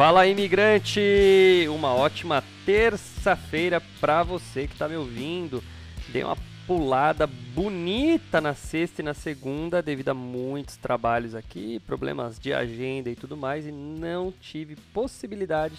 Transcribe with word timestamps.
Fala 0.00 0.26
imigrante! 0.26 1.68
Uma 1.68 1.92
ótima 1.92 2.42
terça-feira 2.64 3.82
para 4.00 4.22
você 4.22 4.66
que 4.66 4.72
está 4.72 4.88
me 4.88 4.96
ouvindo. 4.96 5.62
Dei 6.08 6.24
uma 6.24 6.38
pulada 6.66 7.26
bonita 7.26 8.40
na 8.40 8.54
sexta 8.54 9.02
e 9.02 9.04
na 9.04 9.12
segunda 9.12 9.82
devido 9.82 10.08
a 10.08 10.14
muitos 10.14 10.78
trabalhos 10.78 11.34
aqui, 11.34 11.80
problemas 11.80 12.38
de 12.38 12.50
agenda 12.50 13.10
e 13.10 13.14
tudo 13.14 13.36
mais 13.36 13.66
e 13.66 13.70
não 13.70 14.32
tive 14.40 14.74
possibilidade 14.74 15.76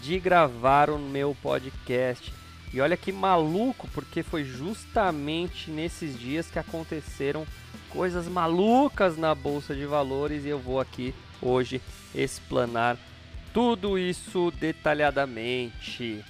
de 0.00 0.20
gravar 0.20 0.88
o 0.88 0.96
meu 0.96 1.36
podcast. 1.42 2.32
E 2.72 2.80
olha 2.80 2.96
que 2.96 3.10
maluco, 3.10 3.88
porque 3.92 4.22
foi 4.22 4.44
justamente 4.44 5.72
nesses 5.72 6.16
dias 6.16 6.48
que 6.48 6.58
aconteceram 6.60 7.44
coisas 7.88 8.28
malucas 8.28 9.16
na 9.16 9.34
bolsa 9.34 9.74
de 9.74 9.86
valores 9.86 10.44
e 10.44 10.50
eu 10.50 10.58
vou 10.60 10.78
aqui 10.78 11.12
hoje 11.42 11.82
explanar 12.14 12.96
tudo 13.52 13.98
isso 13.98 14.52
detalhadamente. 14.52 16.24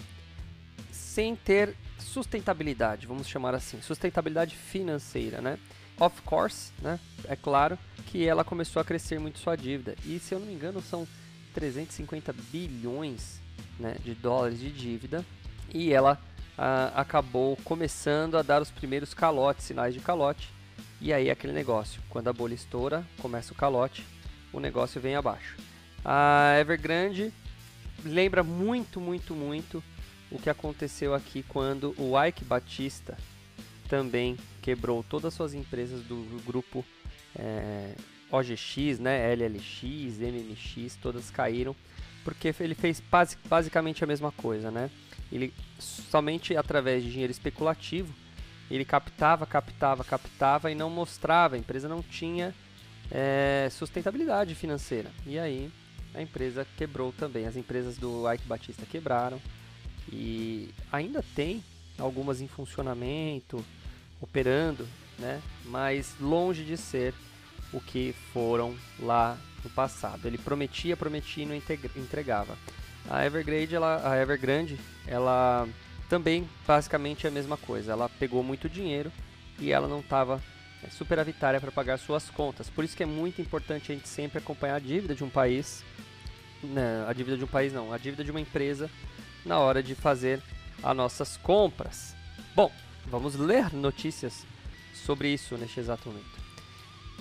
sem 0.90 1.34
ter 1.34 1.76
sustentabilidade, 1.98 3.06
vamos 3.06 3.28
chamar 3.28 3.54
assim, 3.54 3.80
sustentabilidade 3.82 4.56
financeira, 4.56 5.40
né? 5.40 5.58
Of 5.98 6.22
course, 6.22 6.72
né? 6.80 6.98
É 7.28 7.36
claro 7.36 7.78
que 8.06 8.26
ela 8.26 8.42
começou 8.42 8.80
a 8.80 8.84
crescer 8.84 9.18
muito 9.18 9.38
sua 9.38 9.56
dívida. 9.56 9.94
E 10.04 10.18
se 10.18 10.34
eu 10.34 10.40
não 10.40 10.46
me 10.46 10.54
engano, 10.54 10.80
são 10.80 11.06
350 11.54 12.32
bilhões 12.50 13.40
né, 13.78 13.96
de 14.02 14.14
dólares 14.14 14.58
de 14.58 14.70
dívida. 14.70 15.24
E 15.72 15.92
ela 15.92 16.18
ah, 16.56 16.92
acabou 16.94 17.56
começando 17.64 18.36
a 18.36 18.42
dar 18.42 18.62
os 18.62 18.70
primeiros 18.70 19.12
calotes, 19.12 19.66
sinais 19.66 19.92
de 19.92 20.00
calote. 20.00 20.48
E 21.00 21.12
aí 21.12 21.30
aquele 21.30 21.52
negócio, 21.52 22.02
quando 22.08 22.28
a 22.28 22.32
bolha 22.32 22.54
estoura, 22.54 23.04
começa 23.20 23.52
o 23.52 23.56
calote, 23.56 24.04
o 24.52 24.60
negócio 24.60 25.00
vem 25.00 25.16
abaixo. 25.16 25.56
A 26.04 26.56
Evergrande 26.58 27.32
lembra 28.04 28.42
muito, 28.42 29.00
muito, 29.00 29.34
muito 29.34 29.82
o 30.30 30.38
que 30.38 30.50
aconteceu 30.50 31.14
aqui 31.14 31.44
quando 31.48 31.94
o 31.98 32.20
Ike 32.22 32.44
Batista 32.44 33.16
também 33.88 34.36
quebrou 34.62 35.02
todas 35.02 35.26
as 35.26 35.34
suas 35.34 35.54
empresas 35.54 36.02
do 36.02 36.42
grupo 36.44 36.84
é, 37.36 37.94
OGX, 38.30 38.98
né, 39.00 39.32
LLX, 39.34 40.18
MMX, 40.18 40.96
todas 41.02 41.30
caíram 41.30 41.74
porque 42.22 42.54
ele 42.60 42.74
fez 42.74 43.02
basicamente 43.48 44.04
a 44.04 44.06
mesma 44.06 44.30
coisa, 44.30 44.70
né? 44.70 44.90
Ele 45.32 45.54
somente 45.78 46.54
através 46.54 47.02
de 47.02 47.10
dinheiro 47.10 47.30
especulativo 47.30 48.12
ele 48.70 48.84
captava, 48.84 49.44
captava, 49.44 50.04
captava 50.04 50.70
e 50.70 50.74
não 50.74 50.88
mostrava. 50.88 51.56
A 51.56 51.58
empresa 51.58 51.88
não 51.88 52.02
tinha 52.02 52.54
é, 53.10 53.68
sustentabilidade 53.70 54.54
financeira. 54.54 55.10
E 55.26 55.38
aí 55.38 55.70
a 56.14 56.22
empresa 56.22 56.66
quebrou 56.76 57.12
também. 57.12 57.46
As 57.46 57.56
empresas 57.56 57.96
do 57.96 58.30
Ike 58.32 58.46
Batista 58.46 58.84
quebraram 58.86 59.40
e 60.12 60.70
ainda 60.90 61.24
tem 61.34 61.62
algumas 61.98 62.40
em 62.40 62.48
funcionamento, 62.48 63.64
operando, 64.20 64.86
né? 65.18 65.40
Mas 65.66 66.14
longe 66.20 66.64
de 66.64 66.76
ser 66.76 67.14
o 67.72 67.80
que 67.80 68.14
foram 68.32 68.74
lá 68.98 69.38
no 69.62 69.70
passado. 69.70 70.26
Ele 70.26 70.38
prometia, 70.38 70.96
prometia 70.96 71.44
e 71.44 71.46
não 71.46 71.54
entregava. 71.54 72.56
A 73.08 73.24
Evergrande, 73.24 73.74
ela, 73.74 74.10
a 74.10 74.20
Evergrande, 74.20 74.78
ela 75.06 75.68
também 76.08 76.48
basicamente 76.66 77.26
é 77.26 77.30
a 77.30 77.32
mesma 77.32 77.56
coisa. 77.56 77.92
Ela 77.92 78.08
pegou 78.08 78.42
muito 78.42 78.68
dinheiro 78.68 79.12
e 79.58 79.72
ela 79.72 79.86
não 79.86 80.00
estava 80.00 80.42
superavitária 80.90 81.60
para 81.60 81.70
pagar 81.70 81.98
suas 81.98 82.30
contas. 82.30 82.70
Por 82.70 82.84
isso 82.84 82.96
que 82.96 83.02
é 83.02 83.06
muito 83.06 83.42
importante 83.42 83.92
a 83.92 83.94
gente 83.94 84.08
sempre 84.08 84.38
acompanhar 84.38 84.76
a 84.76 84.78
dívida 84.78 85.14
de 85.14 85.22
um 85.22 85.28
país 85.28 85.84
né, 86.62 87.04
a 87.06 87.12
dívida 87.12 87.36
de 87.36 87.44
um 87.44 87.48
país 87.48 87.72
não, 87.72 87.92
a 87.92 87.98
dívida 87.98 88.24
de 88.24 88.30
uma 88.30 88.40
empresa 88.40 88.90
na 89.44 89.58
hora 89.58 89.82
de 89.82 89.94
fazer 89.94 90.42
as 90.82 90.96
nossas 90.96 91.36
compras. 91.36 92.14
Bom, 92.54 92.70
vamos 93.06 93.34
ler 93.34 93.72
notícias 93.72 94.46
sobre 94.94 95.28
isso 95.32 95.56
neste 95.56 95.80
exato 95.80 96.08
momento. 96.08 96.40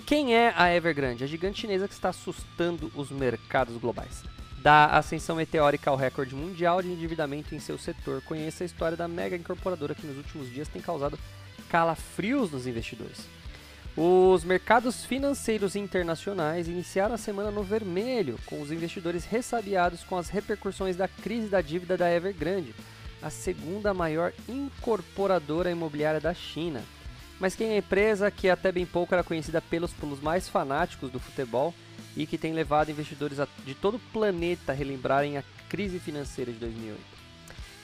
Quem 0.06 0.34
é 0.34 0.52
a 0.56 0.74
Evergrande? 0.74 1.24
A 1.24 1.26
gigante 1.26 1.60
chinesa 1.60 1.86
que 1.86 1.94
está 1.94 2.08
assustando 2.08 2.90
os 2.94 3.10
mercados 3.10 3.76
globais. 3.76 4.22
Da 4.62 4.86
ascensão 4.86 5.36
meteórica 5.36 5.88
ao 5.88 5.96
recorde 5.96 6.34
mundial 6.34 6.82
de 6.82 6.88
endividamento 6.88 7.54
em 7.54 7.60
seu 7.60 7.78
setor, 7.78 8.20
conheça 8.22 8.64
a 8.64 8.66
história 8.66 8.96
da 8.96 9.08
mega 9.08 9.36
incorporadora 9.36 9.94
que 9.94 10.06
nos 10.06 10.18
últimos 10.18 10.52
dias 10.52 10.68
tem 10.68 10.82
causado 10.82 11.18
calafrios 11.68 12.50
nos 12.50 12.66
investidores. 12.66 13.39
Os 13.96 14.44
mercados 14.44 15.04
financeiros 15.04 15.74
internacionais 15.74 16.68
iniciaram 16.68 17.14
a 17.14 17.18
semana 17.18 17.50
no 17.50 17.62
vermelho, 17.62 18.38
com 18.46 18.60
os 18.60 18.70
investidores 18.70 19.24
ressabiados 19.24 20.04
com 20.04 20.16
as 20.16 20.28
repercussões 20.28 20.96
da 20.96 21.08
crise 21.08 21.48
da 21.48 21.60
dívida 21.60 21.96
da 21.96 22.10
Evergrande, 22.10 22.74
a 23.20 23.30
segunda 23.30 23.92
maior 23.92 24.32
incorporadora 24.48 25.70
imobiliária 25.70 26.20
da 26.20 26.32
China. 26.32 26.82
Mas 27.40 27.56
quem 27.56 27.70
é 27.70 27.74
a 27.74 27.78
empresa 27.78 28.30
que 28.30 28.48
até 28.48 28.70
bem 28.70 28.86
pouco 28.86 29.12
era 29.12 29.24
conhecida 29.24 29.60
pelos 29.60 29.92
pulos 29.92 30.20
mais 30.20 30.48
fanáticos 30.48 31.10
do 31.10 31.18
futebol 31.18 31.74
e 32.16 32.26
que 32.26 32.38
tem 32.38 32.52
levado 32.52 32.90
investidores 32.90 33.38
de 33.64 33.74
todo 33.74 33.96
o 33.96 34.12
planeta 34.12 34.72
a 34.72 34.74
relembrarem 34.74 35.36
a 35.36 35.44
crise 35.68 35.98
financeira 35.98 36.52
de 36.52 36.58
2008. 36.58 37.19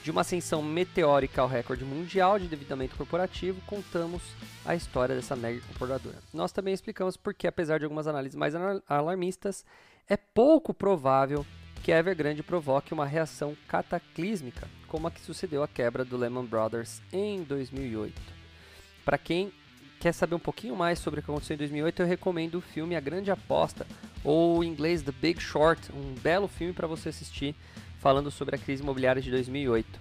De 0.07 0.11
uma 0.11 0.21
ascensão 0.21 0.63
meteórica 0.63 1.41
ao 1.41 1.49
recorde 1.49 1.83
mundial 1.83 2.39
de 2.39 2.45
endividamento 2.45 2.95
corporativo, 2.95 3.59
contamos 3.67 4.21
a 4.63 4.73
história 4.73 5.13
dessa 5.13 5.35
mega 5.35 5.57
incorporadora. 5.57 6.15
Nós 6.33 6.53
também 6.53 6.73
explicamos 6.73 7.17
porque, 7.17 7.45
apesar 7.45 7.77
de 7.77 7.83
algumas 7.83 8.07
análises 8.07 8.37
mais 8.37 8.53
alarmistas, 8.87 9.65
é 10.07 10.15
pouco 10.15 10.73
provável 10.73 11.45
que 11.83 11.91
Evergrande 11.91 12.41
provoque 12.41 12.93
uma 12.93 13.05
reação 13.05 13.53
cataclísmica, 13.67 14.65
como 14.87 15.07
a 15.07 15.11
que 15.11 15.19
sucedeu 15.19 15.61
à 15.61 15.67
quebra 15.67 16.05
do 16.05 16.15
Lehman 16.15 16.45
Brothers 16.45 17.01
em 17.11 17.43
2008. 17.43 18.13
Para 19.03 19.17
quem 19.17 19.51
quer 19.99 20.13
saber 20.13 20.35
um 20.35 20.39
pouquinho 20.39 20.77
mais 20.77 20.99
sobre 20.99 21.19
o 21.19 21.23
que 21.23 21.29
aconteceu 21.29 21.55
em 21.55 21.57
2008, 21.57 22.03
eu 22.03 22.07
recomendo 22.07 22.55
o 22.55 22.61
filme 22.61 22.95
A 22.95 23.01
Grande 23.01 23.29
Aposta, 23.29 23.85
ou 24.23 24.63
em 24.63 24.69
inglês 24.69 25.01
The 25.01 25.11
Big 25.11 25.41
Short, 25.41 25.91
um 25.91 26.13
belo 26.21 26.47
filme 26.47 26.71
para 26.71 26.87
você 26.87 27.09
assistir 27.09 27.53
falando 27.99 28.31
sobre 28.31 28.55
a 28.55 28.57
crise 28.57 28.83
imobiliária 28.83 29.21
de 29.21 29.31
2008. 29.31 29.99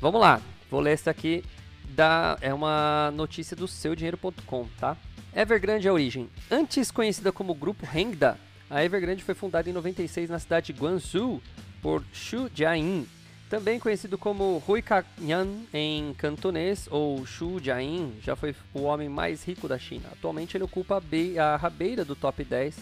Vamos 0.00 0.20
lá, 0.20 0.40
vou 0.70 0.80
ler 0.80 0.92
essa 0.92 1.10
aqui, 1.10 1.44
da, 1.88 2.36
é 2.40 2.52
uma 2.52 3.10
notícia 3.14 3.56
do 3.56 3.66
seudinheiro.com, 3.66 4.66
tá? 4.78 4.96
Evergrande 5.34 5.86
é 5.86 5.90
a 5.90 5.92
origem. 5.92 6.28
Antes 6.50 6.90
conhecida 6.90 7.32
como 7.32 7.54
Grupo 7.54 7.86
Hengda, 7.94 8.38
a 8.70 8.84
Evergrande 8.84 9.24
foi 9.24 9.34
fundada 9.34 9.68
em 9.68 9.72
96 9.72 10.30
na 10.30 10.38
cidade 10.38 10.72
de 10.72 10.80
Guangzhou 10.80 11.42
por 11.80 12.04
Xu 12.12 12.50
Jiayin, 12.54 13.06
também 13.48 13.80
conhecido 13.80 14.18
como 14.18 14.62
Hui 14.68 14.82
Kanyan 14.82 15.48
em 15.72 16.12
cantonês 16.14 16.86
ou 16.90 17.24
Xu 17.24 17.58
Jiayin, 17.58 18.14
já 18.22 18.36
foi 18.36 18.54
o 18.74 18.82
homem 18.82 19.08
mais 19.08 19.42
rico 19.42 19.66
da 19.66 19.78
China. 19.78 20.08
Atualmente 20.12 20.56
ele 20.56 20.64
ocupa 20.64 21.02
a 21.40 21.56
rabeira 21.56 22.04
do 22.04 22.14
top 22.14 22.44
10 22.44 22.76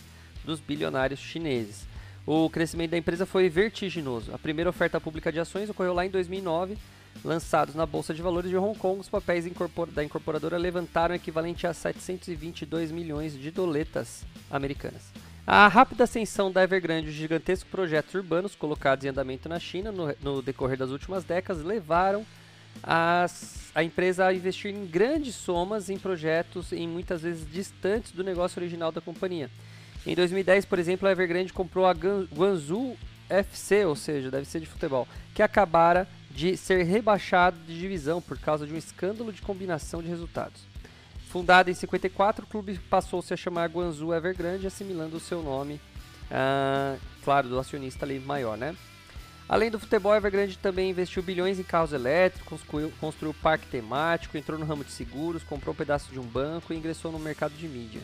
dos 0.45 0.59
bilionários 0.59 1.21
chineses. 1.21 1.87
O 2.27 2.51
crescimento 2.51 2.91
da 2.91 2.99
empresa 2.99 3.25
foi 3.25 3.49
vertiginoso. 3.49 4.35
A 4.35 4.39
primeira 4.39 4.69
oferta 4.69 5.01
pública 5.01 5.31
de 5.31 5.39
ações 5.39 5.71
ocorreu 5.71 5.95
lá 5.95 6.05
em 6.05 6.11
2009. 6.11 6.77
Lançados 7.25 7.75
na 7.77 7.87
Bolsa 7.87 8.13
de 8.13 8.21
Valores 8.21 8.51
de 8.51 8.57
Hong 8.57 8.77
Kong, 8.77 9.01
os 9.01 9.09
papéis 9.09 9.47
da 9.95 10.05
incorporadora 10.05 10.59
levantaram 10.59 11.15
equivalente 11.15 11.67
a 11.67 11.73
722 11.73 12.91
milhões 12.91 13.39
de 13.39 13.51
doletas 13.53 14.25
americanas. 14.51 15.13
A 15.47 15.69
rápida 15.69 16.03
ascensão 16.03 16.51
da 16.51 16.65
Evergrande 16.65 17.07
e 17.07 17.11
os 17.11 17.15
gigantescos 17.15 17.71
projetos 17.71 18.13
urbanos 18.13 18.57
colocados 18.57 19.05
em 19.05 19.09
andamento 19.09 19.49
na 19.49 19.61
China 19.61 19.93
no, 19.93 20.13
no 20.21 20.43
decorrer 20.43 20.77
das 20.77 20.91
últimas 20.91 21.23
décadas 21.23 21.63
levaram 21.63 22.27
as, 22.83 23.71
a 23.73 23.85
empresa 23.85 24.27
a 24.27 24.35
investir 24.35 24.75
em 24.75 24.85
grandes 24.85 25.37
somas 25.37 25.89
em 25.89 25.97
projetos 25.97 26.73
em 26.73 26.89
muitas 26.89 27.23
vezes 27.23 27.49
distantes 27.49 28.11
do 28.11 28.25
negócio 28.25 28.61
original 28.61 28.91
da 28.91 29.01
companhia. 29.01 29.49
Em 30.07 30.15
2010, 30.15 30.65
por 30.67 30.79
exemplo, 30.79 31.09
a 31.09 31.11
Evergrande 31.11 31.53
comprou 31.53 31.85
a 31.85 31.93
Guangzhou 31.93 32.97
FC, 33.29 33.85
ou 33.85 33.97
seja, 33.97 34.31
deve 34.31 34.47
ser 34.47 34.61
de 34.61 34.67
futebol, 34.67 35.09
que 35.35 35.43
acabara 35.43 36.07
de 36.31 36.57
ser 36.57 36.85
rebaixado 36.85 37.59
de 37.67 37.77
divisão 37.77 38.23
por 38.23 38.39
causa 38.39 38.65
de 38.65 38.73
um 38.73 38.77
escândalo 38.77 39.33
de 39.33 39.43
combinação 39.43 40.01
de 40.01 40.09
resultados. 40.09 40.63
Fundado 41.29 41.71
em 41.71 41.75
54, 41.75 42.45
o 42.45 42.49
clube 42.49 42.79
passou-se 42.89 43.35
a 43.35 43.37
chamar 43.37 43.69
Guangzhou 43.69 44.15
Evergrande, 44.15 44.67
assimilando 44.67 45.17
o 45.17 45.21
seu 45.21 45.43
nome, 45.43 45.81
ah, 46.31 46.97
claro, 47.25 47.49
do 47.49 47.59
acionista 47.59 48.05
ali 48.05 48.21
maior, 48.21 48.57
né? 48.57 48.77
Além 49.49 49.73
do 49.73 49.79
futebol, 49.81 50.13
a 50.13 50.19
Evergrande 50.19 50.57
também 50.57 50.91
investiu 50.91 51.21
bilhões 51.21 51.59
em 51.59 51.65
carros 51.65 51.93
elétricos, 51.93 52.61
construiu 53.01 53.35
parque 53.35 53.67
temático, 53.67 54.39
entrou 54.39 54.57
no 54.57 54.65
ramo 54.65 54.85
de 54.85 54.93
seguros, 54.93 55.43
comprou 55.43 55.75
um 55.75 55.77
pedaço 55.77 56.13
de 56.13 56.21
um 56.21 56.25
banco 56.25 56.73
e 56.73 56.77
ingressou 56.77 57.11
no 57.11 57.19
mercado 57.19 57.53
de 57.57 57.67
mídia. 57.67 58.01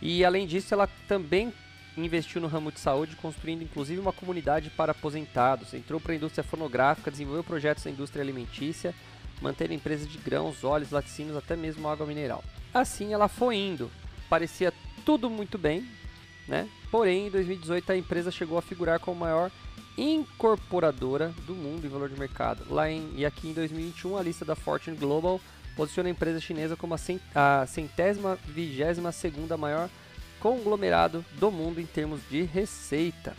E 0.00 0.24
além 0.24 0.46
disso, 0.46 0.72
ela 0.74 0.88
também 1.06 1.52
investiu 1.96 2.40
no 2.40 2.46
ramo 2.46 2.70
de 2.70 2.78
saúde, 2.78 3.16
construindo 3.16 3.62
inclusive 3.62 4.00
uma 4.00 4.12
comunidade 4.12 4.70
para 4.70 4.92
aposentados. 4.92 5.74
Entrou 5.74 6.00
para 6.00 6.12
a 6.12 6.16
indústria 6.16 6.44
fonográfica, 6.44 7.10
desenvolveu 7.10 7.42
projetos 7.42 7.84
na 7.84 7.90
indústria 7.90 8.22
alimentícia, 8.22 8.94
mantendo 9.40 9.72
empresas 9.72 10.08
de 10.08 10.18
grãos, 10.18 10.62
óleos, 10.64 10.90
laticínios, 10.90 11.36
até 11.36 11.56
mesmo 11.56 11.88
água 11.88 12.06
mineral. 12.06 12.44
Assim 12.72 13.12
ela 13.12 13.28
foi 13.28 13.56
indo. 13.56 13.90
Parecia 14.28 14.72
tudo 15.04 15.28
muito 15.28 15.58
bem, 15.58 15.88
né? 16.46 16.68
Porém, 16.90 17.26
em 17.26 17.30
2018 17.30 17.92
a 17.92 17.96
empresa 17.96 18.30
chegou 18.30 18.58
a 18.58 18.62
figurar 18.62 19.00
como 19.00 19.24
a 19.24 19.28
maior 19.28 19.50
incorporadora 19.96 21.34
do 21.44 21.54
mundo 21.54 21.84
em 21.84 21.90
valor 21.90 22.08
de 22.08 22.18
mercado. 22.18 22.62
Lá 22.70 22.88
em, 22.90 23.12
e 23.16 23.26
aqui 23.26 23.48
em 23.48 23.52
2021 23.52 24.16
a 24.16 24.22
lista 24.22 24.44
da 24.44 24.54
Fortune 24.54 24.96
Global 24.96 25.40
posiciona 25.78 26.08
a 26.08 26.10
empresa 26.10 26.40
chinesa 26.40 26.74
como 26.74 26.96
a 27.32 27.66
centésima 27.68 28.36
vigésima 28.48 29.12
segunda 29.12 29.56
maior 29.56 29.88
conglomerado 30.40 31.24
do 31.38 31.52
mundo 31.52 31.80
em 31.80 31.86
termos 31.86 32.20
de 32.28 32.42
receita. 32.42 33.36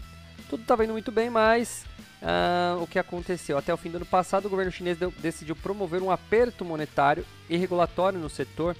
Tudo 0.50 0.62
estava 0.62 0.86
indo 0.86 0.94
muito 0.94 1.12
bem, 1.12 1.30
mas 1.30 1.84
uh, 2.22 2.82
o 2.82 2.88
que 2.88 2.98
aconteceu? 2.98 3.58
Até 3.58 3.74
o 3.74 3.78
fim 3.78 3.92
do 3.92 3.98
ano 3.98 4.06
passado, 4.06 4.46
o 4.46 4.50
governo 4.50 4.72
chinês 4.72 4.98
deu, 4.98 5.12
decidiu 5.20 5.54
promover 5.54 6.02
um 6.02 6.10
aperto 6.10 6.64
monetário 6.64 7.26
e 7.50 7.58
regulatório 7.58 8.18
no 8.18 8.30
setor 8.30 8.74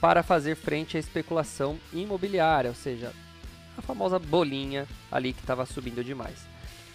para 0.00 0.22
fazer 0.22 0.54
frente 0.54 0.96
à 0.96 1.00
especulação 1.00 1.78
imobiliária, 1.92 2.70
ou 2.70 2.74
seja, 2.74 3.12
a 3.76 3.82
famosa 3.82 4.18
bolinha 4.18 4.88
ali 5.12 5.34
que 5.34 5.40
estava 5.40 5.66
subindo 5.66 6.02
demais. 6.02 6.38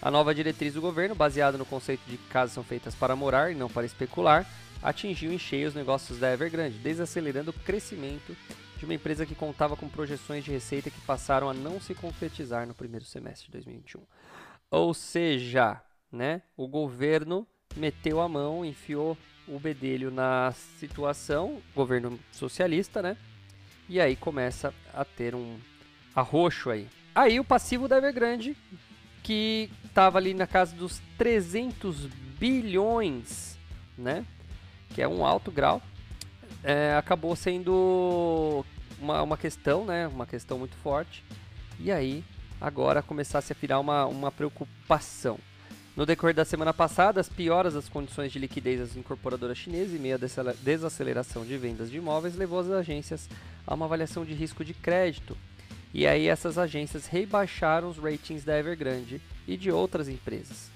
A 0.02 0.10
nova 0.10 0.34
diretriz 0.34 0.74
do 0.74 0.80
governo, 0.80 1.14
baseada 1.14 1.56
no 1.56 1.64
conceito 1.64 2.02
de 2.08 2.16
casas 2.16 2.52
são 2.52 2.64
feitas 2.64 2.96
para 2.96 3.14
morar 3.14 3.52
e 3.52 3.54
não 3.54 3.68
para 3.68 3.86
especular, 3.86 4.44
atingiu 4.82 5.32
em 5.32 5.38
cheio 5.38 5.68
os 5.68 5.74
negócios 5.74 6.18
da 6.18 6.32
Evergrande, 6.32 6.78
desacelerando 6.78 7.50
o 7.50 7.54
crescimento 7.54 8.36
de 8.78 8.84
uma 8.84 8.94
empresa 8.94 9.26
que 9.26 9.34
contava 9.34 9.76
com 9.76 9.88
projeções 9.88 10.42
de 10.42 10.50
receita 10.50 10.90
que 10.90 11.00
passaram 11.02 11.50
a 11.50 11.54
não 11.54 11.78
se 11.80 11.94
concretizar 11.94 12.66
no 12.66 12.74
primeiro 12.74 13.04
semestre 13.04 13.46
de 13.46 13.52
2021. 13.52 14.00
Ou 14.70 14.94
seja, 14.94 15.80
né, 16.10 16.42
o 16.56 16.66
governo 16.66 17.46
meteu 17.76 18.20
a 18.20 18.28
mão, 18.28 18.64
enfiou 18.64 19.18
o 19.46 19.58
bedelho 19.58 20.10
na 20.10 20.52
situação, 20.78 21.60
governo 21.74 22.18
socialista, 22.32 23.02
né? 23.02 23.16
E 23.88 24.00
aí 24.00 24.16
começa 24.16 24.72
a 24.94 25.04
ter 25.04 25.34
um 25.34 25.58
arroxo 26.14 26.70
aí. 26.70 26.88
Aí 27.14 27.38
o 27.38 27.44
passivo 27.44 27.88
da 27.88 27.98
Evergrande, 27.98 28.56
que 29.22 29.70
estava 29.84 30.18
ali 30.18 30.32
na 30.32 30.46
casa 30.46 30.74
dos 30.74 31.02
300 31.18 32.06
bilhões, 32.38 33.58
né? 33.98 34.24
Que 34.94 35.02
é 35.02 35.08
um 35.08 35.24
alto 35.24 35.50
grau, 35.50 35.80
é, 36.62 36.94
acabou 36.96 37.34
sendo 37.34 38.64
uma, 39.00 39.22
uma 39.22 39.36
questão, 39.36 39.84
né, 39.84 40.06
uma 40.08 40.26
questão 40.26 40.58
muito 40.58 40.76
forte. 40.76 41.24
E 41.78 41.90
aí, 41.90 42.22
agora 42.60 43.02
começasse 43.02 43.52
a 43.52 43.56
virar 43.58 43.80
uma, 43.80 44.06
uma 44.06 44.30
preocupação. 44.30 45.38
No 45.96 46.06
decorrer 46.06 46.34
da 46.34 46.44
semana 46.44 46.72
passada, 46.72 47.20
as 47.20 47.28
pioras 47.28 47.74
das 47.74 47.88
condições 47.88 48.30
de 48.32 48.38
liquidez 48.38 48.80
das 48.80 48.96
incorporadoras 48.96 49.58
chinesas 49.58 49.94
e 49.94 49.98
meia 49.98 50.18
desaceleração 50.62 51.44
de 51.44 51.56
vendas 51.56 51.90
de 51.90 51.98
imóveis 51.98 52.36
levou 52.36 52.60
as 52.60 52.70
agências 52.70 53.28
a 53.66 53.74
uma 53.74 53.86
avaliação 53.86 54.24
de 54.24 54.32
risco 54.32 54.64
de 54.64 54.72
crédito. 54.72 55.36
E 55.92 56.06
aí 56.06 56.28
essas 56.28 56.56
agências 56.56 57.06
rebaixaram 57.06 57.88
os 57.88 57.98
ratings 57.98 58.44
da 58.44 58.58
Evergrande 58.58 59.20
e 59.46 59.56
de 59.56 59.72
outras 59.72 60.08
empresas. 60.08 60.70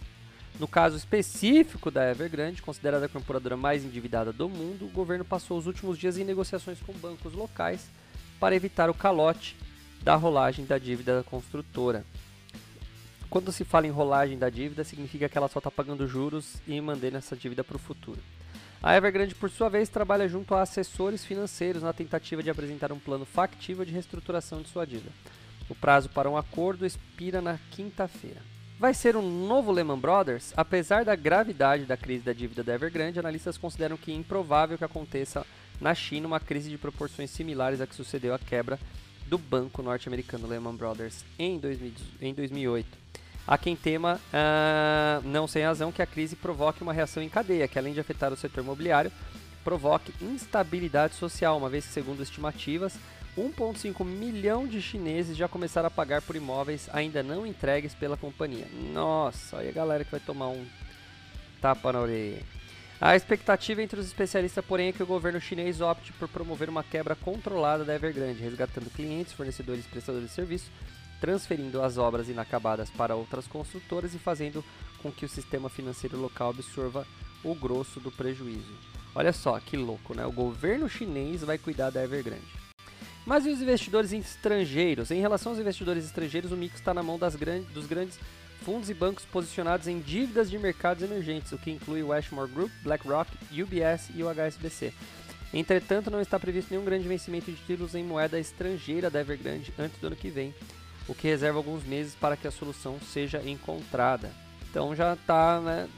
No 0.58 0.68
caso 0.68 0.96
específico 0.96 1.90
da 1.90 2.08
Evergrande, 2.08 2.62
considerada 2.62 3.06
a 3.06 3.08
corporadora 3.08 3.56
mais 3.56 3.84
endividada 3.84 4.32
do 4.32 4.49
mundo, 4.49 4.87
o 4.87 4.90
governo 4.90 5.25
passou 5.25 5.58
os 5.58 5.66
últimos 5.66 5.99
dias 5.99 6.16
em 6.16 6.25
negociações 6.25 6.78
com 6.80 6.92
bancos 6.92 7.32
locais 7.32 7.88
para 8.38 8.54
evitar 8.54 8.88
o 8.88 8.94
calote 8.94 9.56
da 10.02 10.14
rolagem 10.14 10.64
da 10.64 10.78
dívida 10.78 11.16
da 11.16 11.25
construtora. 11.25 12.04
Quando 13.28 13.50
se 13.50 13.64
fala 13.64 13.88
em 13.88 13.90
rolagem 13.90 14.38
da 14.38 14.49
dívida, 14.49 14.84
significa 14.84 15.28
que 15.28 15.37
ela 15.37 15.49
só 15.49 15.58
está 15.58 15.73
pagando 15.73 16.06
juros 16.06 16.54
e 16.68 16.80
mantendo 16.80 17.16
essa 17.16 17.34
dívida 17.34 17.64
para 17.64 17.76
o 17.76 17.80
futuro. 17.80 18.20
A 18.80 18.96
Evergrande, 18.96 19.34
por 19.34 19.50
sua 19.50 19.68
vez, 19.68 19.88
trabalha 19.88 20.28
junto 20.28 20.54
a 20.54 20.62
assessores 20.62 21.25
financeiros 21.25 21.82
na 21.82 21.92
tentativa 21.92 22.44
de 22.44 22.50
apresentar 22.50 22.92
um 22.92 22.99
plano 22.99 23.25
factível 23.25 23.84
de 23.84 23.90
reestruturação 23.90 24.62
de 24.62 24.68
sua 24.68 24.87
dívida. 24.87 25.11
O 25.68 25.75
prazo 25.75 26.08
para 26.11 26.30
um 26.30 26.37
acordo 26.37 26.87
expira 26.87 27.40
na 27.40 27.58
quinta-feira. 27.73 28.53
Vai 28.78 28.93
ser 28.93 29.16
um 29.16 29.47
novo 29.47 29.71
Lehman 29.71 29.99
Brothers? 29.99 30.52
Apesar 30.57 31.04
da 31.04 31.14
gravidade 31.14 31.85
da 31.85 31.97
crise 31.97 32.25
da 32.25 32.33
dívida 32.33 32.64
da 32.64 32.75
Evergrande, 32.75 33.21
analistas 33.21 33.57
consideram 33.57 33.97
que 33.97 34.11
é 34.11 34.14
improvável 34.14 34.76
que 34.76 34.85
aconteça 34.85 35.47
na 35.81 35.95
China 35.95 36.26
uma 36.26 36.40
crise 36.40 36.71
de 36.71 36.76
proporções 36.76 37.31
similares 37.31 37.81
à 37.81 37.87
que 37.87 37.95
sucedeu 37.95 38.35
à 38.35 38.38
quebra 38.38 38.78
do 39.26 39.38
banco 39.38 39.81
norte-americano 39.81 40.49
Lehman 40.49 40.75
Brothers 40.75 41.25
em, 41.38 41.57
2008. 41.59 42.99
Há 43.47 43.57
quem 43.57 43.76
tema, 43.76 44.21
uh, 44.33 45.28
não 45.28 45.47
sem 45.47 45.62
razão, 45.62 45.93
que 45.93 46.02
a 46.02 46.07
crise 46.07 46.35
provoque 46.35 46.83
uma 46.83 46.93
reação 46.93 47.23
em 47.23 47.28
cadeia, 47.28 47.69
que 47.69 47.78
além 47.78 47.95
de 47.95 48.00
afetar 48.00 48.33
o 48.33 48.37
setor 48.37 48.64
imobiliário, 48.64 49.12
provoque 49.62 50.12
instabilidade 50.21 51.14
social, 51.14 51.57
uma 51.57 51.71
vez 51.71 51.87
que, 51.87 51.93
segundo 51.93 52.23
estimativas, 52.23 52.99
1,5 53.36 54.04
milhão 54.04 54.66
de 54.66 54.80
chineses 54.80 55.36
já 55.36 55.48
começaram 55.48 55.88
a 55.88 55.90
pagar 55.90 56.22
por 56.22 56.36
imóveis 56.36 56.88
ainda 56.92 57.22
não 57.22 57.46
entregues 57.46 57.94
pela 57.94 58.16
companhia. 58.16 58.66
Nossa, 58.92 59.58
aí 59.58 59.68
a 59.68 59.72
galera 59.72 60.04
que 60.04 60.10
vai 60.10 60.20
tomar 60.20 60.48
um 60.48 60.64
tapa 61.60 61.92
na 61.92 62.00
orelha. 62.00 62.42
A 63.00 63.16
expectativa 63.16 63.82
entre 63.82 63.98
os 63.98 64.06
especialistas, 64.06 64.64
porém, 64.64 64.88
é 64.88 64.92
que 64.92 65.02
o 65.02 65.06
governo 65.06 65.40
chinês 65.40 65.80
opte 65.80 66.12
por 66.12 66.28
promover 66.28 66.68
uma 66.68 66.84
quebra 66.84 67.16
controlada 67.16 67.84
da 67.84 67.94
Evergrande, 67.94 68.42
resgatando 68.42 68.88
clientes, 68.90 69.32
fornecedores 69.32 69.84
e 69.84 69.88
prestadores 69.88 70.28
de 70.28 70.34
serviço, 70.34 70.70
transferindo 71.20 71.82
as 71.82 71.98
obras 71.98 72.28
inacabadas 72.28 72.88
para 72.90 73.16
outras 73.16 73.48
construtoras 73.48 74.14
e 74.14 74.18
fazendo 74.18 74.64
com 75.02 75.10
que 75.10 75.24
o 75.24 75.28
sistema 75.28 75.68
financeiro 75.68 76.18
local 76.18 76.50
absorva 76.50 77.06
o 77.42 77.54
grosso 77.54 77.98
do 77.98 78.12
prejuízo. 78.12 78.72
Olha 79.14 79.32
só 79.32 79.58
que 79.58 79.76
louco, 79.76 80.14
né? 80.14 80.24
O 80.24 80.32
governo 80.32 80.88
chinês 80.88 81.42
vai 81.42 81.58
cuidar 81.58 81.90
da 81.90 82.02
Evergrande. 82.02 82.63
Mas 83.26 83.47
e 83.47 83.50
os 83.50 83.62
investidores 83.62 84.12
estrangeiros? 84.12 85.11
Em 85.11 85.21
relação 85.21 85.52
aos 85.52 85.61
investidores 85.61 86.04
estrangeiros, 86.04 86.52
o 86.52 86.57
mico 86.57 86.76
está 86.76 86.93
na 86.93 87.02
mão 87.02 87.19
grandes, 87.38 87.69
dos 87.73 87.87
grandes 87.87 88.19
fundos 88.62 88.88
e 88.90 88.95
bancos 88.95 89.25
posicionados 89.25 89.88
em 89.88 90.00
dívidas 90.00 90.50
de 90.50 90.59
mercados 90.59 91.02
emergentes, 91.02 91.52
o 91.52 91.59
que 91.59 91.71
inclui 91.71 92.02
o 92.02 92.12
Ashmore 92.12 92.50
Group, 92.50 92.71
BlackRock, 92.83 93.31
UBS 93.52 94.11
e 94.14 94.23
o 94.23 94.28
HSBC. 94.28 94.93
Entretanto, 95.52 96.11
não 96.11 96.21
está 96.21 96.38
previsto 96.38 96.71
nenhum 96.71 96.85
grande 96.85 97.07
vencimento 97.07 97.50
de 97.50 97.57
títulos 97.59 97.95
em 97.95 98.02
moeda 98.02 98.38
estrangeira 98.38 99.09
da 99.09 99.21
Evergrande 99.21 99.73
antes 99.78 99.99
do 100.00 100.07
ano 100.07 100.16
que 100.16 100.28
vem, 100.28 100.54
o 101.07 101.14
que 101.14 101.28
reserva 101.28 101.59
alguns 101.59 101.85
meses 101.85 102.14
para 102.14 102.37
que 102.37 102.49
a 102.49 102.50
solução 102.50 102.99
seja 103.00 103.40
encontrada. 103.45 104.31
Então 104.69 104.97
já 104.97 105.14
está 105.14 105.61
né, 105.61 105.88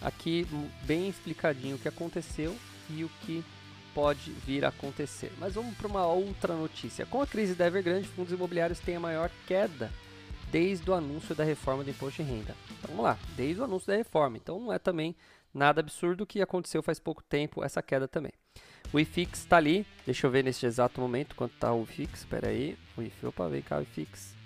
aqui 0.00 0.46
bem 0.84 1.08
explicadinho 1.08 1.76
o 1.76 1.78
que 1.78 1.88
aconteceu 1.88 2.56
e 2.88 3.04
o 3.04 3.10
que 3.22 3.44
pode 3.96 4.30
vir 4.30 4.62
a 4.62 4.68
acontecer. 4.68 5.32
Mas 5.40 5.54
vamos 5.54 5.74
para 5.74 5.88
uma 5.88 6.06
outra 6.06 6.54
notícia. 6.54 7.06
Com 7.06 7.22
a 7.22 7.26
crise 7.26 7.54
da 7.54 7.66
Evergrande, 7.66 8.06
fundos 8.06 8.30
imobiliários 8.30 8.78
têm 8.78 8.96
a 8.96 9.00
maior 9.00 9.30
queda 9.46 9.90
desde 10.52 10.90
o 10.90 10.92
anúncio 10.92 11.34
da 11.34 11.42
reforma 11.42 11.82
do 11.82 11.88
imposto 11.88 12.22
de 12.22 12.30
renda. 12.30 12.54
Então 12.72 12.90
vamos 12.90 13.04
lá, 13.04 13.18
desde 13.34 13.58
o 13.58 13.64
anúncio 13.64 13.86
da 13.86 13.96
reforma. 13.96 14.36
Então 14.36 14.60
não 14.60 14.70
é 14.70 14.78
também 14.78 15.16
nada 15.52 15.80
absurdo 15.80 16.26
que 16.26 16.42
aconteceu 16.42 16.82
faz 16.82 17.00
pouco 17.00 17.22
tempo 17.24 17.64
essa 17.64 17.82
queda 17.82 18.06
também. 18.06 18.32
O 18.92 19.00
IFIX 19.00 19.38
está 19.38 19.56
ali, 19.56 19.86
deixa 20.04 20.26
eu 20.26 20.30
ver 20.30 20.44
neste 20.44 20.66
exato 20.66 21.00
momento 21.00 21.34
quanto 21.34 21.54
está 21.54 21.72
o 21.72 21.84
IFIX, 21.84 22.18
espera 22.18 22.48
aí, 22.48 22.76
o 22.98 23.02
IFIX, 23.02 23.24
opa, 23.24 23.48
vem 23.48 23.62
cá 23.62 23.78
o 23.78 23.82
IFIX. 23.82 24.36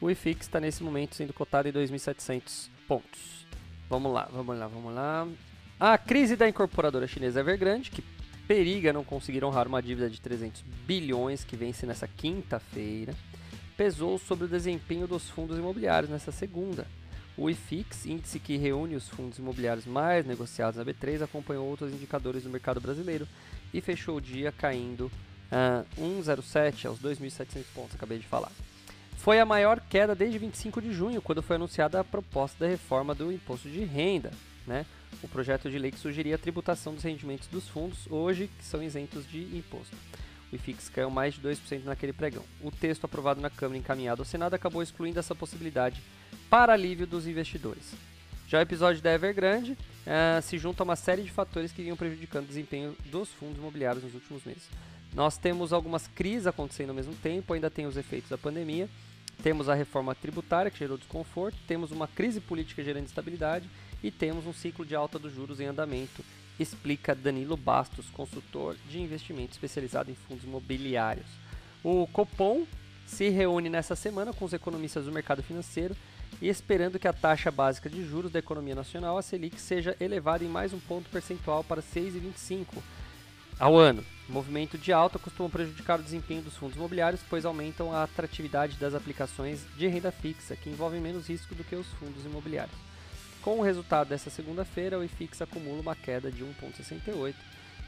O 0.00 0.10
IFIX 0.10 0.40
está 0.40 0.58
nesse 0.58 0.82
momento 0.82 1.14
sendo 1.14 1.34
cotado 1.34 1.68
em 1.68 1.72
2.700 1.72 2.70
pontos. 2.88 3.46
Vamos 3.86 4.10
lá, 4.10 4.30
vamos 4.32 4.58
lá, 4.58 4.66
vamos 4.66 4.94
lá. 4.94 5.28
A 5.78 5.98
crise 5.98 6.36
da 6.36 6.48
incorporadora 6.48 7.06
chinesa 7.06 7.40
Evergrande, 7.40 7.90
que 7.90 8.13
periga 8.46 8.92
não 8.92 9.04
conseguir 9.04 9.44
honrar 9.44 9.66
uma 9.66 9.82
dívida 9.82 10.08
de 10.10 10.20
300 10.20 10.62
bilhões 10.86 11.44
que 11.44 11.56
vence 11.56 11.86
nessa 11.86 12.06
quinta-feira, 12.06 13.14
pesou 13.76 14.18
sobre 14.18 14.44
o 14.44 14.48
desempenho 14.48 15.06
dos 15.06 15.28
fundos 15.30 15.58
imobiliários 15.58 16.10
nessa 16.10 16.30
segunda. 16.30 16.86
O 17.36 17.50
IFIX, 17.50 18.06
índice 18.06 18.38
que 18.38 18.56
reúne 18.56 18.94
os 18.94 19.08
fundos 19.08 19.38
imobiliários 19.38 19.86
mais 19.86 20.24
negociados 20.24 20.76
na 20.76 20.84
B3, 20.84 21.22
acompanhou 21.22 21.66
outros 21.66 21.92
indicadores 21.92 22.44
do 22.44 22.50
mercado 22.50 22.80
brasileiro 22.80 23.26
e 23.72 23.80
fechou 23.80 24.18
o 24.18 24.20
dia 24.20 24.52
caindo 24.52 25.10
uh, 25.50 26.20
1,07 26.22 26.86
aos 26.86 27.00
2.700 27.00 27.64
pontos, 27.74 27.96
acabei 27.96 28.18
de 28.18 28.26
falar. 28.26 28.52
Foi 29.16 29.40
a 29.40 29.44
maior 29.46 29.80
queda 29.80 30.14
desde 30.14 30.38
25 30.38 30.80
de 30.80 30.92
junho, 30.92 31.22
quando 31.22 31.42
foi 31.42 31.56
anunciada 31.56 31.98
a 31.98 32.04
proposta 32.04 32.64
da 32.64 32.70
reforma 32.70 33.14
do 33.14 33.32
imposto 33.32 33.68
de 33.68 33.82
renda. 33.82 34.30
Né? 34.66 34.86
O 35.22 35.28
projeto 35.28 35.70
de 35.70 35.78
lei 35.78 35.90
que 35.90 35.98
sugeria 35.98 36.34
a 36.34 36.38
tributação 36.38 36.94
dos 36.94 37.02
rendimentos 37.02 37.48
dos 37.48 37.68
fundos, 37.68 38.06
hoje 38.10 38.50
que 38.58 38.64
são 38.64 38.82
isentos 38.82 39.28
de 39.28 39.42
imposto 39.56 39.96
o 40.54 40.56
IFIX 40.56 40.88
caiu 40.88 41.10
mais 41.10 41.34
de 41.34 41.40
2% 41.40 41.84
naquele 41.84 42.12
pregão. 42.12 42.44
O 42.62 42.70
texto 42.70 43.04
aprovado 43.04 43.40
na 43.40 43.50
Câmara 43.50 43.78
encaminhado 43.78 44.22
ao 44.22 44.26
Senado 44.26 44.54
acabou 44.54 44.82
excluindo 44.82 45.18
essa 45.18 45.34
possibilidade 45.34 46.00
para 46.48 46.72
alívio 46.72 47.06
dos 47.06 47.26
investidores. 47.26 47.92
Já 48.46 48.58
o 48.58 48.62
episódio 48.62 49.02
da 49.02 49.12
Evergrande 49.12 49.72
uh, 49.72 50.40
se 50.42 50.56
junta 50.58 50.82
a 50.82 50.84
uma 50.84 50.96
série 50.96 51.22
de 51.22 51.30
fatores 51.30 51.72
que 51.72 51.82
vinham 51.82 51.96
prejudicando 51.96 52.44
o 52.44 52.48
desempenho 52.48 52.96
dos 53.06 53.30
fundos 53.30 53.58
imobiliários 53.58 54.04
nos 54.04 54.14
últimos 54.14 54.44
meses. 54.44 54.68
Nós 55.12 55.36
temos 55.36 55.72
algumas 55.72 56.06
crises 56.06 56.46
acontecendo 56.46 56.90
ao 56.90 56.94
mesmo 56.94 57.14
tempo, 57.16 57.52
ainda 57.52 57.70
tem 57.70 57.86
os 57.86 57.96
efeitos 57.96 58.30
da 58.30 58.38
pandemia, 58.38 58.88
temos 59.42 59.68
a 59.68 59.74
reforma 59.74 60.14
tributária 60.14 60.70
que 60.70 60.78
gerou 60.78 60.96
desconforto, 60.96 61.56
temos 61.66 61.90
uma 61.90 62.06
crise 62.06 62.40
política 62.40 62.84
gerando 62.84 63.04
instabilidade 63.04 63.68
e 64.04 64.10
temos 64.10 64.46
um 64.46 64.52
ciclo 64.52 64.84
de 64.84 64.94
alta 64.94 65.18
dos 65.18 65.34
juros 65.34 65.60
em 65.60 65.64
andamento 65.64 66.22
explica 66.60 67.14
Danilo 67.14 67.56
Bastos, 67.56 68.06
consultor 68.10 68.76
de 68.88 69.00
investimento 69.00 69.52
especializado 69.52 70.10
em 70.10 70.14
fundos 70.14 70.44
imobiliários. 70.44 71.26
O 71.82 72.06
Copom 72.08 72.66
se 73.06 73.30
reúne 73.30 73.70
nessa 73.70 73.96
semana 73.96 74.32
com 74.34 74.44
os 74.44 74.52
economistas 74.52 75.06
do 75.06 75.12
mercado 75.12 75.42
financeiro 75.42 75.96
e 76.40 76.48
esperando 76.48 76.98
que 76.98 77.08
a 77.08 77.14
taxa 77.14 77.50
básica 77.50 77.88
de 77.88 78.06
juros 78.06 78.30
da 78.30 78.38
economia 78.38 78.74
nacional, 78.74 79.16
a 79.16 79.22
Selic, 79.22 79.58
seja 79.58 79.96
elevada 79.98 80.44
em 80.44 80.48
mais 80.48 80.74
um 80.74 80.80
ponto 80.80 81.08
percentual 81.08 81.64
para 81.64 81.80
6,25 81.82 82.82
ao 83.58 83.74
ano. 83.74 84.04
O 84.28 84.32
movimento 84.32 84.76
de 84.76 84.92
alta 84.92 85.18
costuma 85.18 85.48
prejudicar 85.48 85.98
o 85.98 86.02
desempenho 86.02 86.42
dos 86.42 86.56
fundos 86.56 86.76
imobiliários, 86.76 87.22
pois 87.30 87.46
aumentam 87.46 87.90
a 87.90 88.02
atratividade 88.02 88.76
das 88.76 88.94
aplicações 88.94 89.64
de 89.78 89.86
renda 89.86 90.12
fixa, 90.12 90.56
que 90.56 90.68
envolvem 90.68 91.00
menos 91.00 91.26
risco 91.26 91.54
do 91.54 91.64
que 91.64 91.74
os 91.74 91.86
fundos 91.94 92.24
imobiliários. 92.24 92.93
Com 93.44 93.58
o 93.58 93.62
resultado 93.62 94.08
dessa 94.08 94.30
segunda-feira, 94.30 94.98
o 94.98 95.04
IFIX 95.04 95.42
acumula 95.42 95.78
uma 95.78 95.94
queda 95.94 96.32
de 96.32 96.42
1,68 96.42 97.34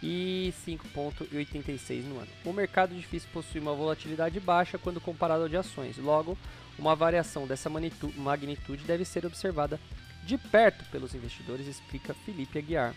e 0.02 0.52
5,86 0.66 2.02
no 2.04 2.18
ano. 2.18 2.28
O 2.44 2.52
mercado 2.52 2.94
difícil 2.94 3.26
possui 3.32 3.58
uma 3.58 3.74
volatilidade 3.74 4.38
baixa 4.38 4.76
quando 4.76 5.00
comparado 5.00 5.44
ao 5.44 5.48
de 5.48 5.56
ações, 5.56 5.96
logo, 5.96 6.36
uma 6.78 6.94
variação 6.94 7.46
dessa 7.46 7.70
magnitude 7.70 8.84
deve 8.84 9.06
ser 9.06 9.24
observada 9.24 9.80
de 10.26 10.36
perto 10.36 10.84
pelos 10.90 11.14
investidores, 11.14 11.66
explica 11.66 12.12
Felipe 12.12 12.58
Aguiar, 12.58 12.94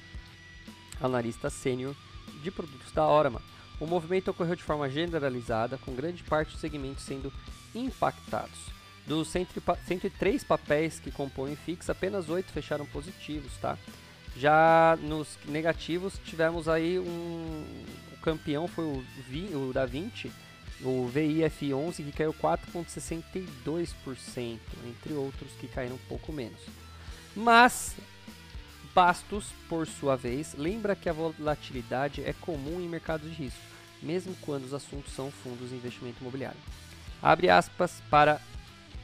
analista 1.00 1.50
sênior 1.50 1.96
de 2.44 2.52
produtos 2.52 2.92
da 2.92 3.08
Orama. 3.08 3.42
O 3.80 3.88
movimento 3.88 4.32
ocorreu 4.32 4.58
de 4.58 4.64
forma 4.64 4.90
generalizada, 4.90 5.78
com 5.78 5.96
grande 5.96 6.24
parte 6.24 6.52
dos 6.52 6.60
segmentos 6.60 7.06
sendo 7.06 7.32
impactados. 7.74 8.79
Dos 9.10 9.28
103 9.28 10.44
papéis 10.44 11.00
que 11.00 11.10
compõem 11.10 11.56
FIX, 11.56 11.90
apenas 11.90 12.30
8 12.30 12.52
fecharam 12.52 12.86
positivos, 12.86 13.58
tá? 13.58 13.76
Já 14.38 14.96
nos 15.02 15.40
negativos 15.46 16.20
tivemos 16.24 16.70
aí 16.70 17.00
um 17.00 17.66
o 18.14 18.18
campeão 18.22 18.68
foi 18.68 18.86
o, 18.86 19.04
Vi, 19.28 19.50
o 19.56 19.74
da 19.74 19.88
20, 19.88 20.32
o 20.82 21.10
VIF11 21.12 21.96
que 21.96 22.12
caiu 22.12 22.36
4.62%, 22.36 24.60
entre 24.88 25.14
outros 25.14 25.52
que 25.60 25.68
caíram 25.68 25.96
um 25.96 26.06
pouco 26.08 26.32
menos. 26.32 26.62
Mas 27.36 27.96
Bastos, 28.94 29.48
por 29.68 29.88
sua 29.88 30.16
vez, 30.16 30.54
lembra 30.58 30.96
que 30.96 31.10
a 31.10 31.14
volatilidade 31.14 32.24
é 32.24 32.34
comum 32.34 32.80
em 32.82 32.88
mercados 32.88 33.28
de 33.30 33.36
risco, 33.36 33.60
mesmo 34.04 34.36
quando 34.42 34.66
os 34.66 34.74
assuntos 34.74 35.14
são 35.14 35.32
fundos 35.32 35.70
de 35.70 35.76
investimento 35.76 36.22
imobiliário. 36.22 36.60
Abre 37.22 37.50
aspas 37.50 38.02
para 38.10 38.42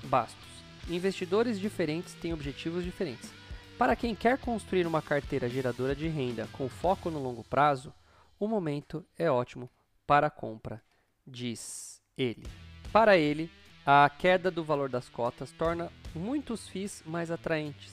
Bastos. 0.05 0.47
Investidores 0.89 1.59
diferentes 1.59 2.13
têm 2.13 2.33
objetivos 2.33 2.83
diferentes. 2.83 3.31
Para 3.77 3.95
quem 3.95 4.15
quer 4.15 4.37
construir 4.37 4.87
uma 4.87 5.01
carteira 5.01 5.49
geradora 5.49 5.95
de 5.95 6.07
renda 6.07 6.47
com 6.53 6.69
foco 6.69 7.09
no 7.09 7.21
longo 7.21 7.43
prazo, 7.43 7.93
o 8.39 8.47
momento 8.47 9.05
é 9.17 9.29
ótimo 9.29 9.69
para 10.07 10.27
a 10.27 10.29
compra, 10.29 10.81
diz 11.25 12.01
ele. 12.17 12.45
Para 12.91 13.17
ele, 13.17 13.51
a 13.85 14.09
queda 14.09 14.49
do 14.49 14.63
valor 14.63 14.89
das 14.89 15.09
cotas 15.09 15.51
torna 15.51 15.91
muitos 16.13 16.67
FIIs 16.69 17.03
mais 17.05 17.29
atraentes. 17.29 17.91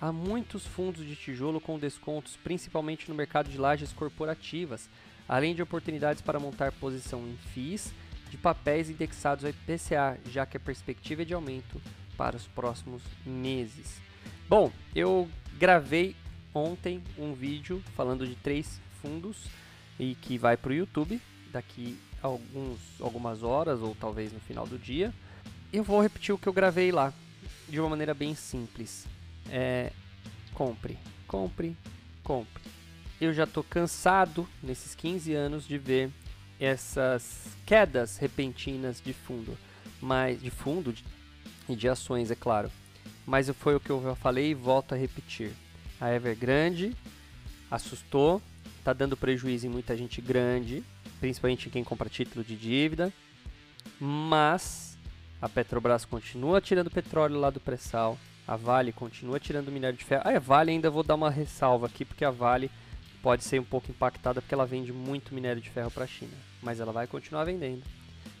Há 0.00 0.12
muitos 0.12 0.66
fundos 0.66 1.06
de 1.06 1.16
tijolo 1.16 1.60
com 1.60 1.78
descontos, 1.78 2.36
principalmente 2.36 3.08
no 3.08 3.14
mercado 3.14 3.48
de 3.48 3.56
lajes 3.56 3.92
corporativas, 3.92 4.90
além 5.26 5.54
de 5.54 5.62
oportunidades 5.62 6.20
para 6.20 6.38
montar 6.38 6.72
posição 6.72 7.26
em 7.26 7.36
FIIs 7.36 7.94
de 8.30 8.36
papéis 8.36 8.90
indexados 8.90 9.44
ao 9.44 9.50
IPCA, 9.50 10.18
já 10.30 10.44
que 10.46 10.56
a 10.56 10.60
perspectiva 10.60 11.22
é 11.22 11.24
de 11.24 11.34
aumento 11.34 11.80
para 12.16 12.36
os 12.36 12.46
próximos 12.46 13.02
meses. 13.24 14.00
Bom, 14.48 14.72
eu 14.94 15.28
gravei 15.58 16.14
ontem 16.54 17.02
um 17.18 17.34
vídeo 17.34 17.82
falando 17.94 18.26
de 18.26 18.34
três 18.36 18.80
fundos 19.02 19.46
e 19.98 20.14
que 20.14 20.38
vai 20.38 20.56
para 20.56 20.70
o 20.70 20.74
YouTube 20.74 21.20
daqui 21.52 21.98
alguns, 22.22 22.78
algumas 23.00 23.42
horas 23.42 23.80
ou 23.80 23.94
talvez 23.94 24.32
no 24.32 24.40
final 24.40 24.66
do 24.66 24.78
dia. 24.78 25.12
Eu 25.72 25.84
vou 25.84 26.00
repetir 26.00 26.34
o 26.34 26.38
que 26.38 26.46
eu 26.46 26.52
gravei 26.52 26.90
lá 26.90 27.12
de 27.68 27.80
uma 27.80 27.90
maneira 27.90 28.14
bem 28.14 28.34
simples. 28.34 29.06
É, 29.50 29.92
compre, 30.54 30.98
compre, 31.26 31.76
compre. 32.22 32.62
Eu 33.20 33.32
já 33.32 33.44
estou 33.44 33.64
cansado 33.64 34.46
nesses 34.62 34.94
15 34.94 35.32
anos 35.34 35.66
de 35.66 35.78
ver 35.78 36.10
essas 36.60 37.56
quedas 37.64 38.16
repentinas 38.16 39.00
de 39.04 39.12
fundo, 39.12 39.56
mas 40.00 40.40
de 40.40 40.50
fundo 40.50 40.92
de, 40.92 41.04
e 41.68 41.76
de 41.76 41.88
ações, 41.88 42.30
é 42.30 42.34
claro. 42.34 42.70
Mas 43.26 43.48
foi 43.50 43.74
o 43.74 43.80
que 43.80 43.90
eu 43.90 44.02
já 44.02 44.14
falei 44.14 44.50
e 44.50 44.54
volto 44.54 44.94
a 44.94 44.96
repetir. 44.96 45.52
A 46.00 46.12
Evergrande 46.12 46.94
assustou 47.70 48.40
Tá 48.86 48.92
dando 48.92 49.16
prejuízo 49.16 49.66
em 49.66 49.68
muita 49.68 49.96
gente 49.96 50.20
grande, 50.20 50.80
principalmente 51.18 51.68
quem 51.68 51.82
compra 51.82 52.08
título 52.08 52.44
de 52.44 52.54
dívida. 52.54 53.12
Mas 53.98 54.96
a 55.42 55.48
Petrobras 55.48 56.04
continua 56.04 56.60
tirando 56.60 56.88
petróleo 56.88 57.40
lá 57.40 57.50
do 57.50 57.58
pré-sal. 57.58 58.16
A 58.46 58.54
Vale 58.54 58.92
continua 58.92 59.40
tirando 59.40 59.72
minério 59.72 59.98
de 59.98 60.04
ferro. 60.04 60.22
Ah, 60.24 60.36
a 60.36 60.38
Vale 60.38 60.70
ainda 60.70 60.88
vou 60.88 61.02
dar 61.02 61.16
uma 61.16 61.28
ressalva 61.28 61.86
aqui, 61.86 62.04
porque 62.04 62.24
a 62.24 62.30
Vale 62.30 62.70
pode 63.22 63.44
ser 63.44 63.60
um 63.60 63.64
pouco 63.64 63.90
impactada 63.90 64.40
porque 64.40 64.54
ela 64.54 64.66
vende 64.66 64.92
muito 64.92 65.34
minério 65.34 65.60
de 65.60 65.70
ferro 65.70 65.90
para 65.90 66.04
a 66.04 66.06
China, 66.06 66.32
mas 66.62 66.80
ela 66.80 66.92
vai 66.92 67.06
continuar 67.06 67.44
vendendo. 67.44 67.82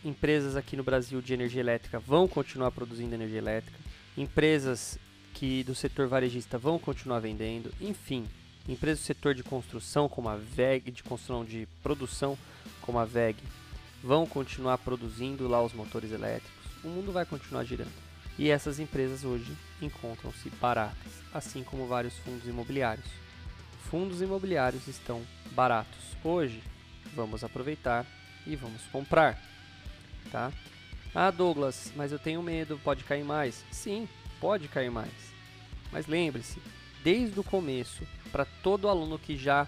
Empresas 0.04 0.56
aqui 0.56 0.76
no 0.76 0.84
Brasil 0.84 1.20
de 1.20 1.34
energia 1.34 1.60
elétrica 1.60 1.98
vão 1.98 2.28
continuar 2.28 2.70
produzindo 2.70 3.14
energia 3.14 3.38
elétrica. 3.38 3.78
Empresas 4.16 4.98
que 5.34 5.64
do 5.64 5.74
setor 5.74 6.06
varejista 6.06 6.58
vão 6.58 6.78
continuar 6.78 7.18
vendendo. 7.18 7.72
Enfim, 7.80 8.26
empresas 8.68 9.00
do 9.00 9.06
setor 9.06 9.34
de 9.34 9.42
construção 9.42 10.08
como 10.08 10.28
a 10.28 10.36
VEG, 10.36 10.90
de 10.90 11.02
construção 11.02 11.44
de 11.44 11.66
produção 11.82 12.38
como 12.80 12.98
a 12.98 13.04
VEG, 13.04 13.36
vão 14.02 14.26
continuar 14.26 14.78
produzindo 14.78 15.48
lá 15.48 15.62
os 15.62 15.72
motores 15.72 16.12
elétricos. 16.12 16.54
O 16.84 16.88
mundo 16.88 17.10
vai 17.12 17.26
continuar 17.26 17.64
girando. 17.64 18.06
E 18.38 18.50
essas 18.50 18.78
empresas 18.78 19.24
hoje 19.24 19.56
encontram-se 19.82 20.50
baratas, 20.50 21.12
assim 21.34 21.62
como 21.64 21.86
vários 21.86 22.16
fundos 22.18 22.46
imobiliários 22.46 23.25
fundos 23.90 24.20
imobiliários 24.20 24.88
estão 24.88 25.22
baratos. 25.52 26.16
Hoje, 26.22 26.62
vamos 27.14 27.44
aproveitar 27.44 28.06
e 28.46 28.56
vamos 28.56 28.82
comprar, 28.92 29.40
tá? 30.30 30.52
Ah, 31.14 31.30
Douglas, 31.30 31.92
mas 31.96 32.12
eu 32.12 32.18
tenho 32.18 32.42
medo, 32.42 32.80
pode 32.82 33.04
cair 33.04 33.24
mais. 33.24 33.64
Sim, 33.70 34.08
pode 34.40 34.68
cair 34.68 34.90
mais. 34.90 35.12
Mas 35.92 36.06
lembre-se, 36.06 36.60
desde 37.02 37.38
o 37.38 37.44
começo, 37.44 38.06
para 38.30 38.44
todo 38.44 38.88
aluno 38.88 39.18
que 39.18 39.36
já 39.36 39.66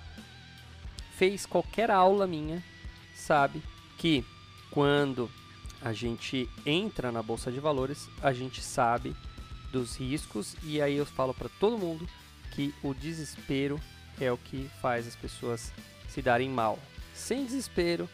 fez 1.16 1.46
qualquer 1.46 1.90
aula 1.90 2.26
minha, 2.26 2.62
sabe 3.14 3.62
que 3.96 4.24
quando 4.70 5.30
a 5.80 5.92
gente 5.92 6.48
entra 6.66 7.10
na 7.10 7.22
bolsa 7.22 7.50
de 7.50 7.60
valores, 7.60 8.08
a 8.20 8.32
gente 8.32 8.60
sabe 8.60 9.16
dos 9.72 9.96
riscos 9.96 10.56
e 10.62 10.82
aí 10.82 10.96
eu 10.96 11.06
falo 11.06 11.32
para 11.32 11.48
todo 11.48 11.78
mundo 11.78 12.08
que 12.50 12.74
o 12.82 12.92
desespero 12.92 13.80
é 14.20 14.30
o 14.32 14.36
que 14.38 14.70
faz 14.80 15.06
as 15.06 15.16
pessoas 15.16 15.72
se 16.08 16.22
darem 16.22 16.48
mal. 16.48 16.78
Sem 17.14 17.44
desespero, 17.44 18.08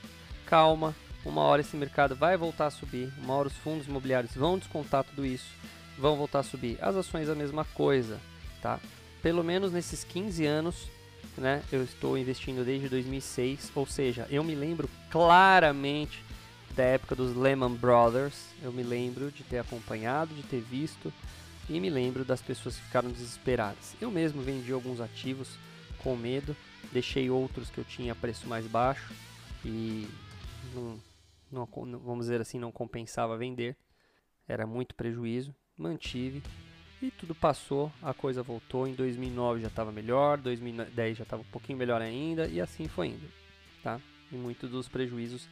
calma, 0.46 0.94
uma 1.24 1.42
hora 1.42 1.62
esse 1.62 1.76
mercado 1.76 2.14
vai 2.14 2.36
voltar 2.36 2.66
a 2.66 2.70
subir, 2.70 3.12
uma 3.18 3.34
hora 3.34 3.48
os 3.48 3.56
fundos 3.56 3.86
imobiliários 3.86 4.34
vão 4.34 4.58
descontar 4.58 5.04
tudo 5.04 5.24
isso, 5.24 5.50
vão 5.98 6.16
voltar 6.16 6.40
a 6.40 6.42
subir. 6.42 6.78
As 6.80 6.96
ações 6.96 7.28
a 7.28 7.34
mesma 7.34 7.64
coisa, 7.64 8.20
tá? 8.60 8.78
Pelo 9.22 9.42
menos 9.42 9.72
nesses 9.72 10.04
15 10.04 10.44
anos, 10.44 10.90
né, 11.36 11.62
eu 11.72 11.82
estou 11.82 12.18
investindo 12.18 12.64
desde 12.64 12.88
2006, 12.88 13.72
ou 13.74 13.86
seja, 13.86 14.26
eu 14.30 14.44
me 14.44 14.54
lembro 14.54 14.88
claramente 15.10 16.22
da 16.76 16.82
época 16.82 17.14
dos 17.14 17.34
Lehman 17.36 17.74
Brothers, 17.74 18.34
eu 18.62 18.72
me 18.72 18.82
lembro 18.82 19.30
de 19.30 19.42
ter 19.44 19.58
acompanhado, 19.58 20.34
de 20.34 20.42
ter 20.42 20.60
visto 20.60 21.12
e 21.68 21.80
me 21.80 21.88
lembro 21.88 22.24
das 22.24 22.42
pessoas 22.42 22.76
que 22.76 22.82
ficaram 22.82 23.10
desesperadas. 23.10 23.94
Eu 24.00 24.10
mesmo 24.10 24.42
vendi 24.42 24.72
alguns 24.72 25.00
ativos 25.00 25.48
com 26.04 26.14
medo, 26.14 26.54
deixei 26.92 27.30
outros 27.30 27.70
que 27.70 27.78
eu 27.78 27.84
tinha 27.84 28.12
a 28.12 28.14
preço 28.14 28.46
mais 28.46 28.66
baixo 28.66 29.14
e 29.64 30.06
não, 30.74 31.00
não, 31.50 31.66
vamos 31.98 32.26
dizer 32.26 32.42
assim, 32.42 32.58
não 32.58 32.70
compensava 32.70 33.38
vender, 33.38 33.74
era 34.46 34.66
muito 34.66 34.94
prejuízo, 34.94 35.54
mantive 35.78 36.42
e 37.00 37.10
tudo 37.10 37.34
passou, 37.34 37.90
a 38.02 38.12
coisa 38.12 38.42
voltou, 38.42 38.86
em 38.86 38.94
2009 38.94 39.62
já 39.62 39.68
estava 39.68 39.90
melhor, 39.90 40.36
2010 40.38 41.16
já 41.16 41.22
estava 41.22 41.40
um 41.40 41.46
pouquinho 41.46 41.78
melhor 41.78 42.02
ainda 42.02 42.46
e 42.46 42.60
assim 42.60 42.86
foi 42.86 43.08
indo, 43.08 43.28
tá? 43.82 43.98
E 44.30 44.36
muitos 44.36 44.70
dos 44.70 44.88
prejuízos 44.88 45.48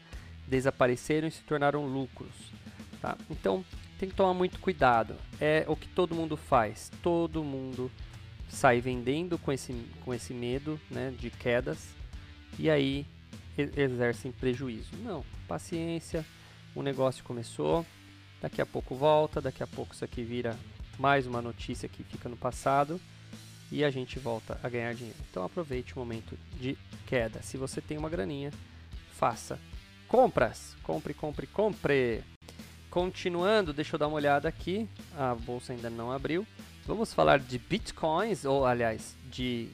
desapareceram 0.47 1.29
e 1.29 1.31
se 1.31 1.43
tornaram 1.45 1.87
lucros, 1.87 2.53
tá? 3.01 3.17
Então 3.31 3.65
tem 3.99 4.09
que 4.09 4.15
tomar 4.15 4.35
muito 4.35 4.59
cuidado, 4.59 5.17
é 5.41 5.65
o 5.67 5.77
que 5.77 5.89
todo 5.89 6.15
mundo 6.15 6.37
faz, 6.37 6.91
todo 7.03 7.43
mundo 7.43 7.91
sai 8.53 8.81
vendendo 8.81 9.39
com 9.39 9.51
esse, 9.51 9.73
com 10.05 10.13
esse 10.13 10.35
medo 10.35 10.79
né, 10.91 11.13
de 11.19 11.31
quedas 11.31 11.89
e 12.59 12.69
aí 12.69 13.07
exercem 13.57 14.31
prejuízo. 14.31 14.91
Não, 15.03 15.25
paciência, 15.49 16.25
o 16.75 16.83
negócio 16.83 17.25
começou, 17.25 17.85
daqui 18.41 18.61
a 18.61 18.67
pouco 18.67 18.95
volta, 18.95 19.41
daqui 19.41 19.63
a 19.63 19.67
pouco 19.67 19.95
isso 19.95 20.05
aqui 20.05 20.23
vira 20.23 20.57
mais 20.99 21.27
uma 21.27 21.41
notícia 21.41 21.89
que 21.89 22.05
fica 22.05 22.29
no 22.29 22.37
passado 22.37 23.01
e 23.71 23.83
a 23.83 23.91
gente 23.91 24.19
volta 24.19 24.61
a 24.63 24.69
ganhar 24.69 24.95
dinheiro. 24.95 25.19
Então 25.31 25.43
aproveite 25.45 25.95
o 25.95 25.99
momento 25.99 26.39
de 26.61 26.77
queda. 27.07 27.41
Se 27.43 27.57
você 27.57 27.81
tem 27.81 27.97
uma 27.97 28.11
graninha, 28.11 28.53
faça 29.15 29.59
compras. 30.07 30.77
Compre, 30.83 31.15
compre, 31.15 31.47
compre. 31.47 32.23
Continuando, 32.91 33.73
deixa 33.73 33.95
eu 33.95 33.99
dar 33.99 34.09
uma 34.09 34.17
olhada 34.17 34.47
aqui. 34.47 34.87
A 35.17 35.35
bolsa 35.35 35.73
ainda 35.73 35.89
não 35.89 36.13
abriu. 36.13 36.47
Vamos 36.85 37.15
falar 37.15 37.39
de 37.39 37.59
bitcoins, 37.59 38.45
ou 38.45 38.67
aliás, 38.67 39.17
de 39.31 39.69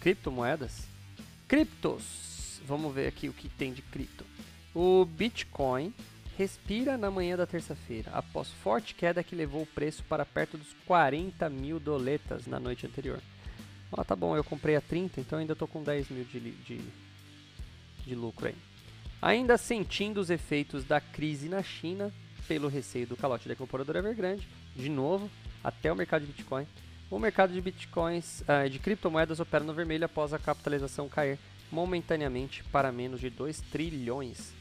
criptomoedas. 0.00 0.86
Criptos. 1.48 2.60
Vamos 2.66 2.94
ver 2.94 3.08
aqui 3.08 3.28
o 3.28 3.32
que 3.32 3.48
tem 3.48 3.72
de 3.72 3.82
cripto. 3.82 4.24
O 4.74 5.04
Bitcoin 5.04 5.92
respira 6.38 6.96
na 6.96 7.10
manhã 7.10 7.36
da 7.36 7.46
terça-feira, 7.46 8.10
após 8.12 8.48
forte 8.48 8.94
queda 8.94 9.22
que 9.22 9.34
levou 9.34 9.62
o 9.62 9.66
preço 9.66 10.02
para 10.04 10.24
perto 10.24 10.56
dos 10.56 10.74
40 10.86 11.48
mil 11.50 11.78
doletas 11.78 12.46
na 12.46 12.58
noite 12.58 12.86
anterior. 12.86 13.20
Ah, 13.92 14.04
tá 14.04 14.16
bom, 14.16 14.34
eu 14.34 14.42
comprei 14.42 14.76
a 14.76 14.80
30, 14.80 15.20
então 15.20 15.38
ainda 15.38 15.52
estou 15.52 15.68
com 15.68 15.82
10 15.82 16.08
mil 16.08 16.24
de, 16.24 16.40
de, 16.40 16.80
de 18.06 18.14
lucro 18.14 18.46
aí. 18.46 18.54
Ainda 19.20 19.58
sentindo 19.58 20.18
os 20.18 20.30
efeitos 20.30 20.84
da 20.84 21.00
crise 21.00 21.48
na 21.48 21.62
China, 21.62 22.12
pelo 22.48 22.68
receio 22.68 23.06
do 23.06 23.16
calote 23.16 23.46
da 23.46 23.54
incorporadora 23.54 23.98
Evergrande, 23.98 24.48
de 24.74 24.88
novo, 24.88 25.30
até 25.62 25.92
o 25.92 25.96
mercado 25.96 26.22
de 26.22 26.32
Bitcoin. 26.32 26.66
O 27.12 27.18
mercado 27.18 27.52
de 27.52 27.60
bitcoins, 27.60 28.42
uh, 28.42 28.68
de 28.70 28.78
criptomoedas 28.78 29.38
opera 29.38 29.62
no 29.62 29.74
vermelho 29.74 30.06
após 30.06 30.32
a 30.32 30.38
capitalização 30.38 31.10
cair 31.10 31.38
momentaneamente 31.70 32.64
para 32.72 32.90
menos 32.90 33.20
de 33.20 33.28
2 33.28 33.60
trilhões. 33.70 34.54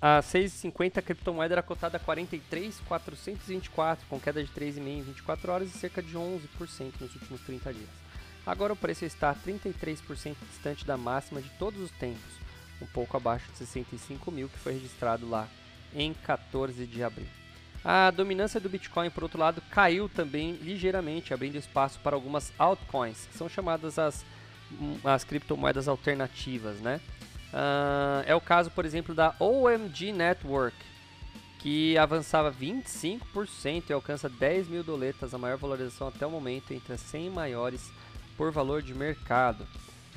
A 0.00 0.20
6,50 0.20 0.98
a 0.98 1.02
criptomoeda 1.02 1.54
era 1.54 1.62
cotada 1.62 1.98
a 1.98 2.00
43,424, 2.00 4.06
com 4.08 4.18
queda 4.18 4.42
de 4.42 4.50
3,5 4.50 4.86
em 4.86 5.02
24 5.02 5.52
horas 5.52 5.68
e 5.68 5.78
cerca 5.78 6.02
de 6.02 6.16
11% 6.16 6.94
nos 6.98 7.14
últimos 7.14 7.42
30 7.42 7.74
dias. 7.74 7.90
Agora 8.46 8.72
o 8.72 8.76
preço 8.76 9.04
está 9.04 9.34
33% 9.34 10.34
distante 10.50 10.86
da 10.86 10.96
máxima 10.96 11.42
de 11.42 11.50
todos 11.58 11.82
os 11.82 11.90
tempos, 11.90 12.32
um 12.80 12.86
pouco 12.86 13.18
abaixo 13.18 13.52
de 13.52 13.58
65 13.58 14.30
mil 14.30 14.48
que 14.48 14.58
foi 14.58 14.72
registrado 14.72 15.28
lá 15.28 15.46
em 15.94 16.14
14 16.14 16.86
de 16.86 17.02
abril. 17.02 17.37
A 17.84 18.10
dominância 18.10 18.60
do 18.60 18.68
Bitcoin, 18.68 19.10
por 19.10 19.22
outro 19.22 19.38
lado, 19.38 19.62
caiu 19.70 20.08
também 20.08 20.52
ligeiramente, 20.54 21.32
abrindo 21.32 21.56
espaço 21.56 21.98
para 22.00 22.16
algumas 22.16 22.52
altcoins, 22.58 23.26
que 23.26 23.36
são 23.36 23.48
chamadas 23.48 23.98
as, 23.98 24.24
as 25.04 25.24
criptomoedas 25.24 25.88
alternativas, 25.88 26.80
né? 26.80 27.00
Uh, 27.52 28.24
é 28.26 28.34
o 28.34 28.40
caso, 28.40 28.70
por 28.70 28.84
exemplo, 28.84 29.14
da 29.14 29.34
OMG 29.38 30.12
Network, 30.12 30.76
que 31.60 31.96
avançava 31.96 32.52
25% 32.52 33.84
e 33.88 33.92
alcança 33.92 34.28
10 34.28 34.68
mil 34.68 34.84
doletas, 34.84 35.32
a 35.32 35.38
maior 35.38 35.56
valorização 35.56 36.08
até 36.08 36.26
o 36.26 36.30
momento 36.30 36.72
entre 36.72 36.92
as 36.92 37.00
100 37.00 37.30
maiores 37.30 37.90
por 38.36 38.52
valor 38.52 38.82
de 38.82 38.94
mercado. 38.94 39.66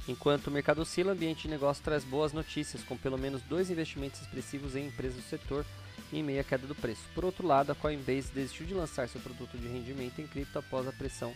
Enquanto 0.08 0.48
o 0.48 0.52
mercado 0.52 0.82
oscila, 0.82 1.12
o 1.12 1.14
ambiente 1.14 1.44
de 1.44 1.48
negócio 1.48 1.84
traz 1.84 2.04
boas 2.04 2.34
notícias, 2.34 2.84
com 2.84 2.98
pelo 2.98 3.18
menos 3.18 3.42
dois 3.44 3.70
investimentos 3.70 4.22
expressivos 4.22 4.76
em 4.76 4.88
empresas 4.88 5.16
do 5.16 5.30
setor, 5.30 5.66
em 6.12 6.24
meio 6.24 6.42
à 6.42 6.44
queda 6.44 6.68
do 6.68 6.76
preço. 6.76 7.02
Por 7.14 7.24
outro 7.24 7.48
lado, 7.48 7.72
a 7.72 7.76
Coinbase 7.76 8.32
desistiu 8.34 8.66
de 8.66 8.74
lançar 8.74 9.08
seu 9.08 9.22
produto 9.22 9.58
de 9.58 9.68
rendimento 9.68 10.20
em 10.20 10.28
cripto 10.28 10.60
após 10.60 10.88
a 10.88 10.92
pressão 10.92 11.34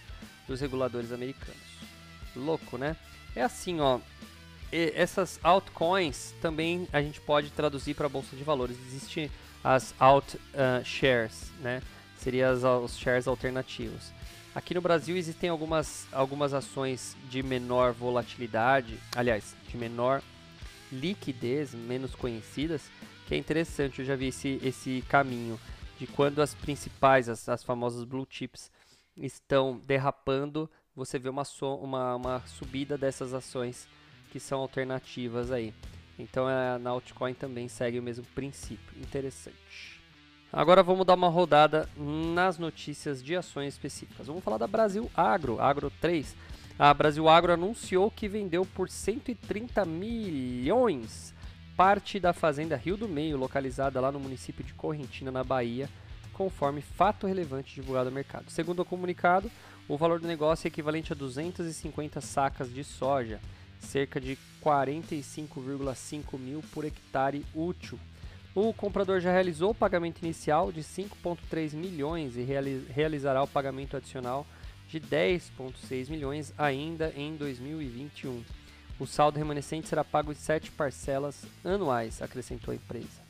dos 0.47 0.59
reguladores 0.59 1.11
americanos. 1.11 1.61
Louco, 2.35 2.77
né? 2.77 2.95
É 3.35 3.41
assim, 3.41 3.79
ó. 3.79 3.99
essas 4.71 5.39
altcoins 5.43 6.33
também 6.41 6.87
a 6.91 7.01
gente 7.01 7.21
pode 7.21 7.49
traduzir 7.51 7.93
para 7.93 8.07
a 8.07 8.09
bolsa 8.09 8.35
de 8.35 8.43
valores. 8.43 8.77
Existem 8.87 9.31
as 9.63 9.93
alt 9.99 10.35
uh, 10.35 10.83
shares, 10.83 11.51
né? 11.61 11.81
Seriam 12.17 12.83
os 12.83 12.97
shares 12.97 13.27
alternativos. 13.27 14.11
Aqui 14.53 14.73
no 14.73 14.81
Brasil 14.81 15.17
existem 15.17 15.49
algumas, 15.49 16.07
algumas 16.13 16.53
ações 16.53 17.15
de 17.29 17.43
menor 17.43 17.91
volatilidade, 17.91 18.97
aliás, 19.13 19.53
de 19.67 19.75
menor 19.75 20.21
liquidez, 20.89 21.73
menos 21.73 22.15
conhecidas, 22.15 22.83
que 23.25 23.35
é 23.35 23.37
interessante, 23.37 23.99
eu 23.99 24.05
já 24.05 24.15
vi 24.15 24.27
esse, 24.27 24.59
esse 24.63 25.03
caminho 25.09 25.59
de 25.99 26.07
quando 26.07 26.41
as 26.41 26.53
principais, 26.53 27.29
as, 27.29 27.47
as 27.49 27.63
famosas 27.63 28.03
blue 28.03 28.27
chips, 28.29 28.71
estão 29.17 29.79
derrapando, 29.85 30.69
você 30.95 31.17
vê 31.17 31.29
uma, 31.29 31.43
so, 31.43 31.75
uma, 31.75 32.15
uma 32.15 32.39
subida 32.45 32.97
dessas 32.97 33.33
ações 33.33 33.87
que 34.31 34.39
são 34.39 34.59
alternativas 34.59 35.51
aí. 35.51 35.73
Então 36.17 36.47
a 36.47 36.79
Altcoin 36.89 37.33
também 37.33 37.67
segue 37.67 37.99
o 37.99 38.03
mesmo 38.03 38.25
princípio. 38.33 38.97
Interessante. 38.99 40.01
Agora 40.51 40.81
vamos 40.81 41.05
dar 41.05 41.15
uma 41.15 41.27
rodada 41.27 41.89
nas 41.97 42.57
notícias 42.57 43.21
de 43.21 43.35
ações 43.35 43.73
específicas. 43.73 44.27
Vamos 44.27 44.43
falar 44.43 44.57
da 44.57 44.67
Brasil 44.67 45.11
Agro, 45.13 45.59
Agro 45.59 45.91
3. 45.99 46.35
A 46.79 46.93
Brasil 46.93 47.27
Agro 47.27 47.51
anunciou 47.51 48.09
que 48.09 48.29
vendeu 48.29 48.65
por 48.65 48.89
130 48.89 49.83
milhões 49.83 51.34
parte 51.75 52.19
da 52.19 52.33
fazenda 52.33 52.75
Rio 52.75 52.95
do 52.95 53.07
Meio, 53.07 53.37
localizada 53.37 53.99
lá 53.99 54.11
no 54.11 54.19
município 54.19 54.63
de 54.63 54.73
Correntina, 54.73 55.31
na 55.31 55.43
Bahia, 55.43 55.89
conforme 56.33 56.81
fato 56.81 57.27
relevante 57.27 57.75
divulgado 57.75 58.09
ao 58.09 58.15
mercado. 58.15 58.49
Segundo 58.49 58.81
o 58.81 58.85
comunicado, 58.85 59.51
o 59.87 59.97
valor 59.97 60.19
do 60.19 60.27
negócio 60.27 60.67
é 60.67 60.69
equivalente 60.69 61.11
a 61.11 61.15
250 61.15 62.21
sacas 62.21 62.73
de 62.73 62.83
soja, 62.83 63.39
cerca 63.79 64.19
de 64.19 64.37
45,5 64.63 66.39
mil 66.39 66.63
por 66.73 66.85
hectare 66.85 67.45
útil. 67.53 67.99
O 68.53 68.73
comprador 68.73 69.19
já 69.19 69.31
realizou 69.31 69.71
o 69.71 69.75
pagamento 69.75 70.21
inicial 70.21 70.71
de 70.71 70.81
5,3 70.81 71.73
milhões 71.73 72.37
e 72.37 72.47
realizará 72.89 73.43
o 73.43 73.47
pagamento 73.47 73.97
adicional 73.97 74.47
de 74.87 74.99
10,6 74.99 76.09
milhões 76.09 76.53
ainda 76.57 77.11
em 77.17 77.35
2021. 77.35 78.43
O 78.99 79.05
saldo 79.05 79.37
remanescente 79.37 79.87
será 79.87 80.03
pago 80.03 80.31
em 80.31 80.35
sete 80.35 80.71
parcelas 80.71 81.45
anuais, 81.63 82.21
acrescentou 82.21 82.71
a 82.71 82.75
empresa. 82.75 83.25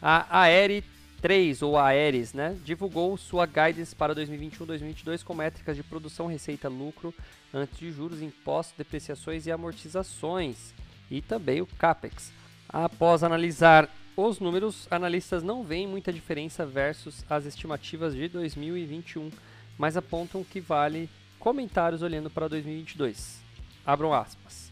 A 0.00 0.40
Aere 0.42 0.84
3, 1.22 1.62
ou 1.62 1.78
Aeres, 1.78 2.34
né, 2.34 2.58
divulgou 2.64 3.16
sua 3.16 3.46
guidance 3.46 3.94
para 3.96 4.14
2021-2022 4.14 5.22
com 5.22 5.34
métricas 5.34 5.76
de 5.76 5.82
produção, 5.82 6.26
receita, 6.26 6.68
lucro, 6.68 7.14
antes 7.52 7.78
de 7.78 7.90
juros, 7.90 8.20
impostos, 8.20 8.76
depreciações 8.76 9.46
e 9.46 9.52
amortizações, 9.52 10.74
e 11.10 11.22
também 11.22 11.62
o 11.62 11.66
CAPEX. 11.66 12.32
Após 12.68 13.22
analisar 13.22 13.88
os 14.16 14.38
números, 14.38 14.86
analistas 14.90 15.42
não 15.42 15.64
veem 15.64 15.86
muita 15.86 16.12
diferença 16.12 16.66
versus 16.66 17.24
as 17.28 17.46
estimativas 17.46 18.14
de 18.14 18.28
2021 18.28 19.30
mas 19.78 19.96
apontam 19.96 20.44
que 20.44 20.60
vale 20.60 21.08
comentários 21.38 22.02
olhando 22.02 22.30
para 22.30 22.48
2022. 22.48 23.40
Abram 23.84 24.14
aspas. 24.14 24.63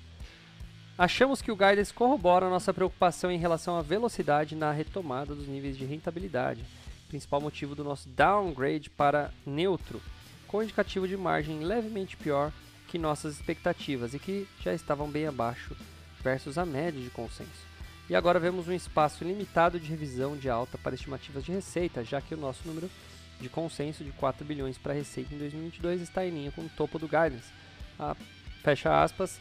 Achamos 0.97 1.41
que 1.41 1.51
o 1.51 1.57
guidance 1.57 1.93
corrobora 1.93 2.51
nossa 2.51 2.73
preocupação 2.73 3.31
em 3.31 3.39
relação 3.39 3.79
à 3.79 3.83
velocidade 3.83 4.55
na 4.55 4.71
retomada 4.71 5.35
dos 5.35 5.49
níveis 5.49 5.77
de 5.77 5.87
rentabilidade, 5.87 6.65
principal 7.09 7.41
motivo 7.41 7.75
do 7.75 7.83
nosso 7.83 8.09
downgrade 8.11 8.91
para 8.91 9.33
neutro, 9.47 10.03
com 10.47 10.63
indicativo 10.63 11.09
de 11.09 11.17
margem 11.17 11.61
levemente 11.61 12.17
pior 12.17 12.53
que 12.89 12.99
nossas 12.99 13.35
expectativas 13.35 14.13
e 14.13 14.19
que 14.19 14.47
já 14.61 14.75
estavam 14.75 15.09
bem 15.09 15.27
abaixo 15.27 15.75
versus 16.23 16.59
a 16.59 16.67
média 16.67 17.01
de 17.01 17.09
consenso. 17.09 17.73
E 18.11 18.15
agora 18.15 18.39
vemos 18.39 18.69
um 18.69 18.73
espaço 18.73 19.25
limitado 19.25 19.81
de 19.81 19.89
revisão 19.89 20.37
de 20.37 20.51
alta 20.51 20.77
para 20.77 20.95
estimativas 20.95 21.43
de 21.43 21.53
receita, 21.53 22.05
já 22.05 22.21
que 22.21 22.35
o 22.35 22.39
nosso 22.39 22.69
número 22.69 22.91
de 23.41 23.49
consenso 23.49 24.05
de 24.05 24.13
4 24.13 24.45
bilhões 24.45 24.77
para 24.77 24.93
receita 24.93 25.35
em 25.35 25.39
2022 25.39 26.03
está 26.03 26.27
em 26.27 26.31
linha 26.31 26.53
com 26.53 26.61
o 26.61 26.69
topo 26.69 26.99
do 26.99 27.09
guidance. 27.09 27.51
A, 27.99 28.15
fecha 28.63 29.03
aspas, 29.03 29.41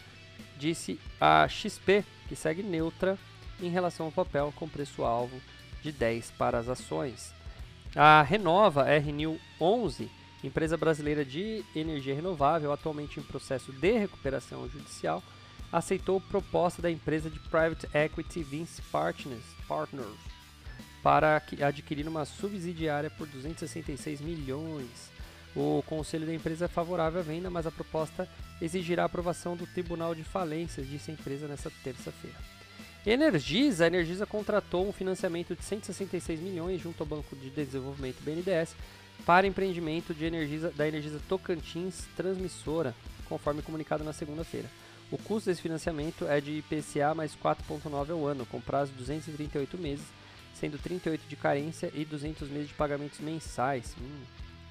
disse 0.58 1.00
a 1.20 1.48
XP, 1.48 2.04
que 2.28 2.36
segue 2.36 2.64
neutra 2.64 3.18
em 3.62 3.70
relação 3.70 4.08
ao 4.08 4.12
papel 4.12 4.54
com 4.56 4.68
preço-alvo 4.68 5.40
de 5.82 5.92
10 5.92 6.32
para 6.32 6.58
as 6.58 6.68
ações. 6.68 7.34
A 7.96 8.22
Renova 8.22 8.84
RNew 8.84 9.40
11, 9.60 10.10
empresa 10.44 10.78
brasileira 10.78 11.26
de 11.26 11.64
energia 11.76 12.16
renovável, 12.16 12.72
atualmente 12.72 13.20
em 13.20 13.24
processo 13.24 13.72
de 13.72 13.92
recuperação 13.92 14.68
judicial, 14.70 15.22
aceitou 15.72 16.20
proposta 16.20 16.82
da 16.82 16.92
empresa 16.92 17.30
de 17.30 17.40
private 17.40 17.88
equity 17.94 18.44
Vince 18.44 18.82
Partners, 18.84 19.46
Partners 19.68 20.32
para 21.02 21.42
adquirir 21.66 22.08
uma 22.08 22.26
subsidiária 22.26 23.10
por 23.10 23.28
266 23.28 24.22
milhões. 24.22 25.10
O 25.56 25.84
conselho 25.86 26.26
da 26.26 26.34
empresa 26.34 26.66
é 26.66 26.68
favorável 26.68 27.20
à 27.20 27.24
venda, 27.24 27.50
mas 27.50 27.68
a 27.68 27.72
proposta 27.72 28.28
exigirá 28.62 29.04
aprovação 29.04 29.56
do 29.56 29.68
Tribunal 29.68 30.16
de 30.16 30.24
Falências, 30.24 30.88
disse 30.88 31.12
a 31.12 31.14
empresa 31.14 31.48
nesta 31.48 31.72
terça-feira. 31.84 32.38
Energisa, 33.06 33.86
a 33.86 33.88
Energisa 33.88 34.26
contratou 34.26 34.88
um 34.88 34.94
financiamento 34.94 35.56
de 35.56 35.64
166 35.64 36.40
milhões 36.40 36.80
junto 36.80 37.02
ao 37.02 37.08
Banco 37.08 37.36
de 37.36 37.50
Desenvolvimento 37.50 38.22
BNDES 38.22 38.76
para 39.26 39.48
empreendimento 39.48 40.14
de 40.14 40.26
Energisa, 40.26 40.72
da 40.72 40.88
Energisa 40.88 41.20
Tocantins 41.28 42.08
Transmissora, 42.16 42.96
conforme 43.28 43.62
comunicado 43.62 44.04
na 44.04 44.14
segunda-feira. 44.14 44.70
O 45.12 45.18
custo 45.18 45.50
desse 45.50 45.62
financiamento 45.62 46.26
é 46.28 46.40
de 46.40 46.60
IPCA 46.60 47.14
mais 47.14 47.36
4,9 47.36 48.12
ao 48.12 48.26
ano, 48.26 48.46
com 48.46 48.62
prazo 48.62 48.92
de 48.92 49.00
238 49.00 49.78
meses 49.78 50.06
sendo 50.62 50.78
38 50.78 51.28
de 51.28 51.36
carência 51.36 51.92
e 51.94 52.06
200 52.06 52.48
meses 52.50 52.68
de 52.68 52.74
pagamentos 52.76 53.20
mensais. 53.20 53.96
Hum. 54.00 54.22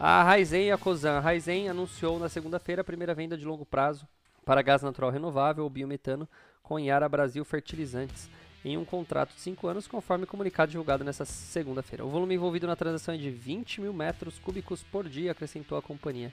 A 0.03 0.23
Raizen 0.23 0.69
e 0.69 0.73
a 0.73 0.79
Cosan. 0.79 1.19
A 1.19 1.21
Raizen 1.21 1.69
anunciou 1.69 2.19
na 2.19 2.31
segunda-feira 2.31 2.81
a 2.81 2.85
primeira 2.85 3.15
venda 3.15 3.37
de 3.37 3.45
longo 3.45 3.67
prazo 3.67 4.09
para 4.47 4.63
gás 4.63 4.81
natural 4.81 5.11
renovável 5.11 5.63
ou 5.63 5.69
biometano 5.69 6.27
com 6.63 6.79
Yara 6.79 7.07
Brasil 7.07 7.45
Fertilizantes 7.45 8.31
em 8.65 8.79
um 8.79 8.85
contrato 8.87 9.35
de 9.35 9.41
5 9.43 9.69
anos, 9.69 9.87
conforme 9.87 10.25
comunicado 10.25 10.71
divulgado 10.71 11.05
nesta 11.05 11.27
segunda-feira. 11.27 12.03
O 12.03 12.09
volume 12.09 12.35
envolvido 12.35 12.67
na 12.67 12.75
transação 12.75 13.15
é 13.15 13.19
de 13.19 13.31
20 13.31 13.83
mil 13.83 13.93
metros 13.93 14.39
cúbicos 14.39 14.83
por 14.83 15.07
dia, 15.07 15.33
acrescentou 15.33 15.77
a 15.77 15.83
companhia, 15.83 16.33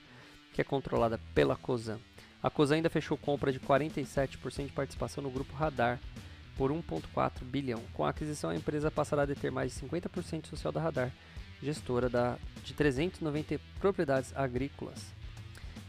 que 0.54 0.62
é 0.62 0.64
controlada 0.64 1.20
pela 1.36 1.58
Cosan. 1.58 2.00
A 2.42 2.50
Cosan 2.50 2.76
ainda 2.76 2.90
fechou 2.90 3.18
compra 3.18 3.52
de 3.52 3.60
47% 3.60 4.68
de 4.68 4.72
participação 4.72 5.22
no 5.22 5.30
grupo 5.30 5.54
Radar, 5.54 6.00
por 6.58 6.72
1,4 6.72 7.44
bilhão. 7.44 7.82
Com 7.94 8.06
a 8.06 8.12
aquisição, 8.12 8.50
a 8.50 8.56
empresa 8.56 8.90
passará 8.90 9.24
a 9.24 9.26
deter 9.26 9.52
mais 9.52 9.74
de 9.74 9.86
50% 9.86 10.48
social 10.48 10.72
da 10.72 10.80
Radar, 10.80 11.12
gestora 11.62 12.10
da, 12.10 12.38
de 12.64 12.74
390 12.74 13.60
propriedades 13.80 14.32
agrícolas. 14.36 15.00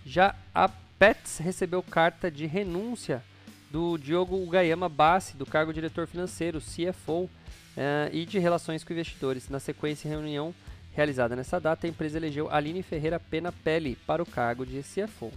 Já 0.05 0.35
a 0.55 0.69
Pets 0.69 1.39
recebeu 1.39 1.83
carta 1.83 2.31
de 2.31 2.47
renúncia 2.47 3.23
do 3.71 3.99
Diogo 3.99 4.45
Gayama 4.47 4.89
Bassi, 4.89 5.37
do 5.37 5.47
cargo 5.47 5.73
diretor 5.73 6.07
financeiro, 6.07 6.61
CFO, 6.61 7.29
eh, 7.77 8.11
e 8.13 8.25
de 8.25 8.39
relações 8.39 8.83
com 8.83 8.93
investidores. 8.93 9.49
Na 9.49 9.61
sequência, 9.61 10.09
reunião 10.09 10.55
realizada 10.93 11.37
nessa 11.37 11.61
data, 11.61 11.87
a 11.87 11.91
empresa 11.91 12.17
elegeu 12.17 12.51
Aline 12.51 12.83
Ferreira 12.83 13.21
Pena 13.21 13.53
Pele 13.53 13.97
para 14.07 14.23
o 14.23 14.27
cargo 14.27 14.67
de 14.67 14.83
CFO. 14.83 15.31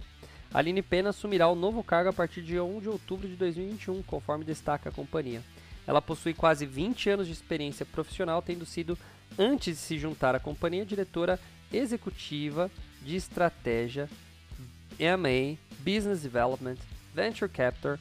Aline 0.52 0.82
Pena 0.82 1.10
assumirá 1.10 1.48
o 1.48 1.54
novo 1.54 1.84
cargo 1.84 2.10
a 2.10 2.12
partir 2.12 2.42
de 2.42 2.58
1 2.58 2.80
de 2.80 2.88
outubro 2.88 3.28
de 3.28 3.36
2021, 3.36 4.02
conforme 4.02 4.44
destaca 4.44 4.88
a 4.88 4.92
companhia. 4.92 5.42
Ela 5.86 6.02
possui 6.02 6.34
quase 6.34 6.66
20 6.66 7.10
anos 7.10 7.26
de 7.26 7.32
experiência 7.32 7.86
profissional, 7.86 8.42
tendo 8.42 8.66
sido, 8.66 8.98
antes 9.38 9.76
de 9.76 9.82
se 9.82 9.98
juntar 9.98 10.34
à 10.34 10.40
companhia, 10.40 10.84
diretora 10.84 11.38
executiva 11.72 12.70
de 13.02 13.16
estratégia, 13.16 14.08
M&A, 14.98 15.56
Business 15.78 16.22
Development, 16.22 16.76
Venture 17.14 17.50
Capital, 17.50 17.98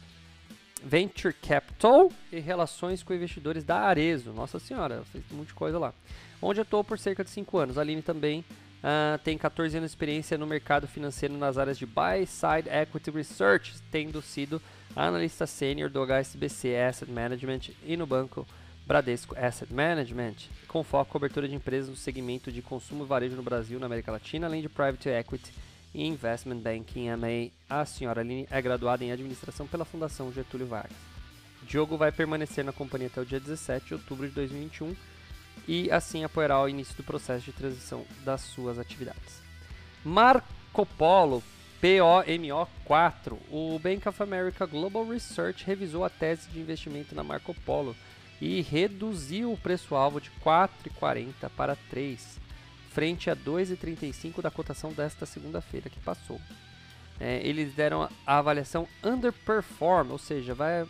Venture 0.83 1.33
Capital 1.33 2.11
e 2.31 2.39
relações 2.39 3.03
com 3.03 3.13
investidores 3.13 3.63
da 3.63 3.79
Arezo. 3.81 4.33
Nossa 4.33 4.59
senhora, 4.59 5.03
fez 5.11 5.23
um 5.31 5.37
monte 5.37 5.47
de 5.47 5.53
coisa 5.53 5.77
lá. 5.77 5.93
Onde 6.41 6.59
atuou 6.61 6.83
por 6.83 6.97
cerca 6.97 7.23
de 7.23 7.29
5 7.29 7.57
anos. 7.57 7.77
A 7.77 7.81
Aline 7.81 8.01
também 8.01 8.43
Uh, 8.81 9.15
tem 9.19 9.37
14 9.37 9.77
anos 9.77 9.91
de 9.91 9.95
experiência 9.95 10.39
no 10.39 10.47
mercado 10.47 10.87
financeiro 10.87 11.37
nas 11.37 11.55
áreas 11.59 11.77
de 11.77 11.85
Buy 11.85 12.25
Side 12.25 12.67
Equity 12.67 13.11
Research, 13.11 13.75
tendo 13.91 14.19
sido 14.23 14.59
analista 14.95 15.45
sênior 15.45 15.87
do 15.87 16.03
HSBC 16.03 16.75
Asset 16.75 17.11
Management 17.11 17.75
e 17.85 17.95
no 17.95 18.07
banco 18.07 18.43
Bradesco 18.91 19.33
Asset 19.39 19.73
Management, 19.73 20.35
com 20.67 20.83
foco 20.83 21.09
em 21.09 21.13
cobertura 21.13 21.47
de 21.47 21.55
empresas 21.55 21.89
no 21.89 21.95
segmento 21.95 22.51
de 22.51 22.61
consumo 22.61 23.05
e 23.05 23.07
varejo 23.07 23.37
no 23.37 23.41
Brasil 23.41 23.77
e 23.77 23.79
na 23.79 23.85
América 23.85 24.11
Latina, 24.11 24.47
além 24.47 24.61
de 24.61 24.67
Private 24.67 25.07
Equity 25.07 25.53
e 25.93 26.05
Investment 26.05 26.57
Banking 26.57 27.07
MA. 27.11 27.51
A 27.69 27.85
senhora 27.85 28.19
Aline 28.19 28.45
é 28.51 28.61
graduada 28.61 29.01
em 29.01 29.13
administração 29.13 29.65
pela 29.65 29.85
Fundação 29.85 30.29
Getúlio 30.33 30.67
Vargas. 30.67 30.97
Diogo 31.63 31.95
vai 31.95 32.11
permanecer 32.11 32.65
na 32.65 32.73
companhia 32.73 33.07
até 33.07 33.21
o 33.21 33.25
dia 33.25 33.39
17 33.39 33.85
de 33.85 33.93
outubro 33.93 34.27
de 34.27 34.35
2021 34.35 34.93
e 35.69 35.89
assim 35.89 36.25
apoiará 36.25 36.61
o 36.61 36.67
início 36.67 36.93
do 36.97 37.03
processo 37.03 37.45
de 37.45 37.53
transição 37.53 38.05
das 38.25 38.41
suas 38.41 38.77
atividades. 38.77 39.41
Marco 40.03 40.85
Polo, 40.97 41.41
POMO4, 41.81 43.37
o 43.49 43.79
Bank 43.79 44.05
of 44.09 44.21
America 44.21 44.65
Global 44.65 45.07
Research 45.07 45.65
revisou 45.65 46.03
a 46.03 46.09
tese 46.09 46.49
de 46.49 46.59
investimento 46.59 47.15
na 47.15 47.23
Marco 47.23 47.53
Polo 47.53 47.95
e 48.41 48.61
reduziu 48.61 49.53
o 49.53 49.57
preço-alvo 49.57 50.19
de 50.19 50.31
4,40 50.43 51.49
para 51.55 51.77
3, 51.91 52.39
frente 52.89 53.29
a 53.29 53.35
2,35 53.35 54.41
da 54.41 54.49
cotação 54.49 54.91
desta 54.91 55.27
segunda-feira 55.27 55.89
que 55.89 55.99
passou. 55.99 56.41
É, 57.19 57.39
eles 57.47 57.75
deram 57.75 58.09
a 58.25 58.37
avaliação 58.39 58.87
underperform, 59.03 60.09
ou 60.09 60.17
seja, 60.17 60.55
vai, 60.55 60.87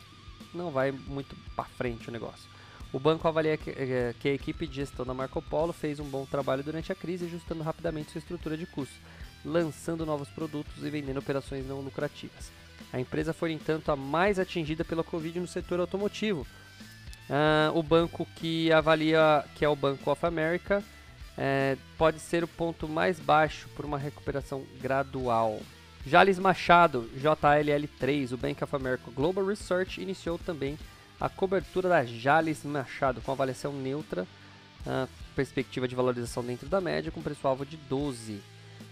não 0.54 0.72
vai 0.72 0.92
muito 0.94 1.36
para 1.54 1.66
frente 1.66 2.08
o 2.08 2.12
negócio. 2.12 2.50
O 2.94 3.00
banco 3.00 3.28
avalia 3.28 3.58
que, 3.58 3.70
eh, 3.70 4.14
que, 4.20 4.30
a 4.30 4.34
equipe 4.34 4.68
de 4.68 4.76
gestão 4.76 5.06
da 5.06 5.14
Marco 5.14 5.42
Polo 5.42 5.72
fez 5.72 6.00
um 6.00 6.06
bom 6.06 6.26
trabalho 6.26 6.64
durante 6.64 6.92
a 6.92 6.96
crise, 6.96 7.26
ajustando 7.26 7.64
rapidamente 7.64 8.12
sua 8.12 8.20
estrutura 8.20 8.58
de 8.58 8.66
custos, 8.66 8.98
lançando 9.46 10.06
novos 10.06 10.28
produtos 10.30 10.84
e 10.84 10.90
vendendo 10.90 11.18
operações 11.18 11.66
não 11.66 11.80
lucrativas. 11.80 12.52
A 12.92 13.00
empresa 13.00 13.34
foi, 13.34 13.54
entanto, 13.54 13.92
a 13.92 13.96
mais 13.96 14.40
atingida 14.40 14.84
pela 14.84 15.06
Covid 15.06 15.40
no 15.40 15.48
setor 15.48 15.80
automotivo. 15.80 16.46
Uh, 17.32 17.80
o 17.80 17.82
banco 17.82 18.28
que 18.36 18.70
avalia, 18.74 19.46
que 19.56 19.64
é 19.64 19.70
o 19.70 19.76
Banco 19.76 20.12
of 20.12 20.26
America, 20.26 20.84
é, 21.38 21.78
pode 21.98 22.20
ser 22.20 22.44
o 22.44 22.48
ponto 22.48 22.90
mais 22.90 23.18
baixo 23.18 23.70
por 23.74 23.86
uma 23.86 23.98
recuperação 23.98 24.66
gradual. 24.82 25.62
Jales 26.06 26.38
Machado, 26.38 27.10
JLL3, 27.18 28.34
o 28.34 28.38
Bank 28.38 28.62
of 28.62 28.76
America 28.76 29.10
Global 29.16 29.46
Research 29.46 30.02
iniciou 30.02 30.38
também 30.38 30.78
a 31.20 31.30
cobertura 31.30 31.88
da 31.88 32.04
Jales 32.04 32.66
Machado 32.66 33.22
com 33.22 33.32
avaliação 33.32 33.72
neutra, 33.72 34.28
uh, 34.86 35.08
perspectiva 35.34 35.88
de 35.88 35.96
valorização 35.96 36.44
dentro 36.44 36.68
da 36.68 36.82
média, 36.82 37.12
com 37.12 37.22
preço-alvo 37.22 37.66
de 37.66 37.78
12. 37.78 38.42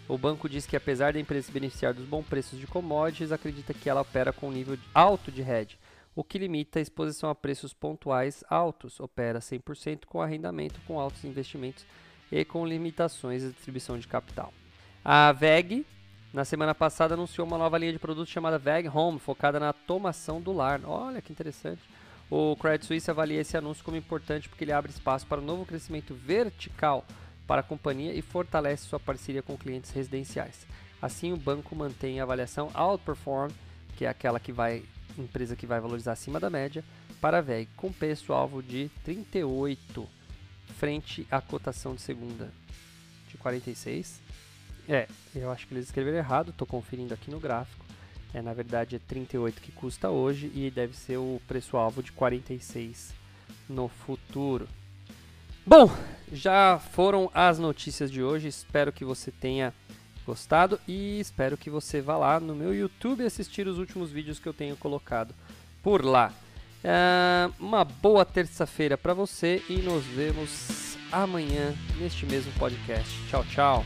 O 0.08 0.18
banco 0.18 0.48
diz 0.48 0.66
que 0.66 0.78
apesar 0.78 1.12
da 1.12 1.20
empresa 1.20 1.48
se 1.48 1.52
beneficiar 1.52 1.94
dos 1.94 2.06
bons 2.06 2.26
preços 2.26 2.58
de 2.58 2.68
commodities, 2.68 3.34
acredita 3.34 3.74
que 3.74 3.90
ela 3.90 4.02
opera 4.02 4.32
com 4.32 4.48
um 4.48 4.52
nível 4.52 4.78
alto 4.94 5.30
de 5.30 5.42
hedge, 5.42 5.78
o 6.20 6.24
que 6.24 6.38
limita 6.38 6.80
a 6.80 6.82
exposição 6.82 7.30
a 7.30 7.36
preços 7.36 7.74
pontuais 7.74 8.44
altos. 8.50 9.00
Opera 9.00 9.40
100% 9.40 10.02
com 10.06 10.22
arrendamento, 10.22 10.82
com 10.86 11.00
altos 11.00 11.24
investimentos 11.24 11.86
e 12.30 12.44
com 12.44 12.68
limitações 12.68 13.42
de 13.42 13.52
distribuição 13.52 13.98
de 13.98 14.06
capital. 14.06 14.52
A 15.04 15.32
VEG, 15.32 15.86
na 16.34 16.44
semana 16.44 16.76
passada, 16.76 17.14
anunciou 17.14 17.48
uma 17.48 17.58
nova 17.58 17.78
linha 17.78 17.94
de 17.94 18.00
produtos 18.00 18.34
chamada 18.34 18.60
VEG 18.60 18.90
Home, 18.90 19.18
focada 19.18 19.62
na 19.62 19.68
automação 19.68 20.42
do 20.42 20.52
lar. 20.52 20.82
Olha 20.84 21.22
que 21.22 21.32
interessante. 21.32 21.82
O 22.30 22.54
Credit 22.58 22.86
Suisse 22.86 23.10
avalia 23.10 23.40
esse 23.40 23.56
anúncio 23.56 23.82
como 23.82 23.96
importante 23.96 24.50
porque 24.50 24.66
ele 24.66 24.74
abre 24.74 24.92
espaço 24.92 25.26
para 25.26 25.40
um 25.40 25.46
novo 25.46 25.66
crescimento 25.66 26.14
vertical 26.14 27.06
para 27.48 27.62
a 27.62 27.64
companhia 27.64 28.14
e 28.14 28.22
fortalece 28.22 28.88
sua 28.88 29.00
parceria 29.00 29.42
com 29.42 29.58
clientes 29.58 29.92
residenciais. 29.92 30.68
Assim, 31.02 31.32
o 31.32 31.38
banco 31.38 31.74
mantém 31.78 32.20
a 32.20 32.24
avaliação 32.24 32.70
Outperform, 32.74 33.52
que 33.96 34.04
é 34.04 34.10
aquela 34.10 34.38
que 34.38 34.52
vai 34.52 34.84
empresa 35.22 35.56
que 35.56 35.66
vai 35.66 35.80
valorizar 35.80 36.14
acima 36.14 36.40
da 36.40 36.50
média, 36.50 36.84
para 37.20 37.40
a 37.40 37.42
VEG, 37.42 37.70
com 37.76 37.92
preço-alvo 37.92 38.64
de 38.64 38.90
38, 39.04 40.08
frente 40.78 41.28
à 41.30 41.42
cotação 41.42 41.96
de 41.96 42.02
segunda 42.02 42.52
de 43.30 43.38
46. 43.38 44.22
É, 44.88 45.08
eu 45.36 45.52
acho 45.52 45.68
que 45.68 45.74
eles 45.74 45.86
escreveram 45.86 46.18
errado, 46.18 46.50
estou 46.50 46.66
conferindo 46.68 47.14
aqui 47.14 47.30
no 47.30 47.40
gráfico. 47.40 47.86
É, 48.34 48.42
na 48.42 48.54
verdade 48.54 48.96
é 48.96 49.00
38 49.00 49.62
que 49.62 49.72
custa 49.72 50.10
hoje 50.10 50.52
e 50.54 50.70
deve 50.70 50.96
ser 50.96 51.18
o 51.18 51.42
preço-alvo 51.48 52.04
de 52.04 52.12
46 52.12 53.14
no 53.68 53.88
futuro. 53.88 54.68
Bom, 55.66 55.92
já 56.32 56.80
foram 56.80 57.30
as 57.34 57.60
notícias 57.60 58.10
de 58.12 58.24
hoje. 58.24 58.48
Espero 58.48 58.92
que 58.92 59.06
você 59.06 59.32
tenha 59.32 59.74
gostado 60.30 60.80
e 60.88 61.20
espero 61.20 61.58
que 61.58 61.72
você 61.72 62.02
vá 62.02 62.16
lá 62.16 62.40
no 62.40 62.54
meu 62.54 62.74
YouTube 62.74 63.26
assistir 63.26 63.68
os 63.68 63.80
últimos 63.80 64.12
vídeos 64.12 64.38
que 64.40 64.48
eu 64.48 64.54
tenho 64.54 64.76
colocado 64.76 65.34
por 65.82 66.06
lá. 66.06 66.32
É, 66.84 67.50
uma 67.60 67.84
boa 67.84 68.24
terça-feira 68.24 68.96
para 68.96 69.14
você 69.16 69.64
e 69.68 69.78
nos 69.78 70.06
vemos 70.06 70.98
amanhã 71.12 71.74
neste 71.98 72.28
mesmo 72.28 72.52
podcast. 72.60 73.12
Tchau, 73.28 73.44
tchau. 73.46 73.86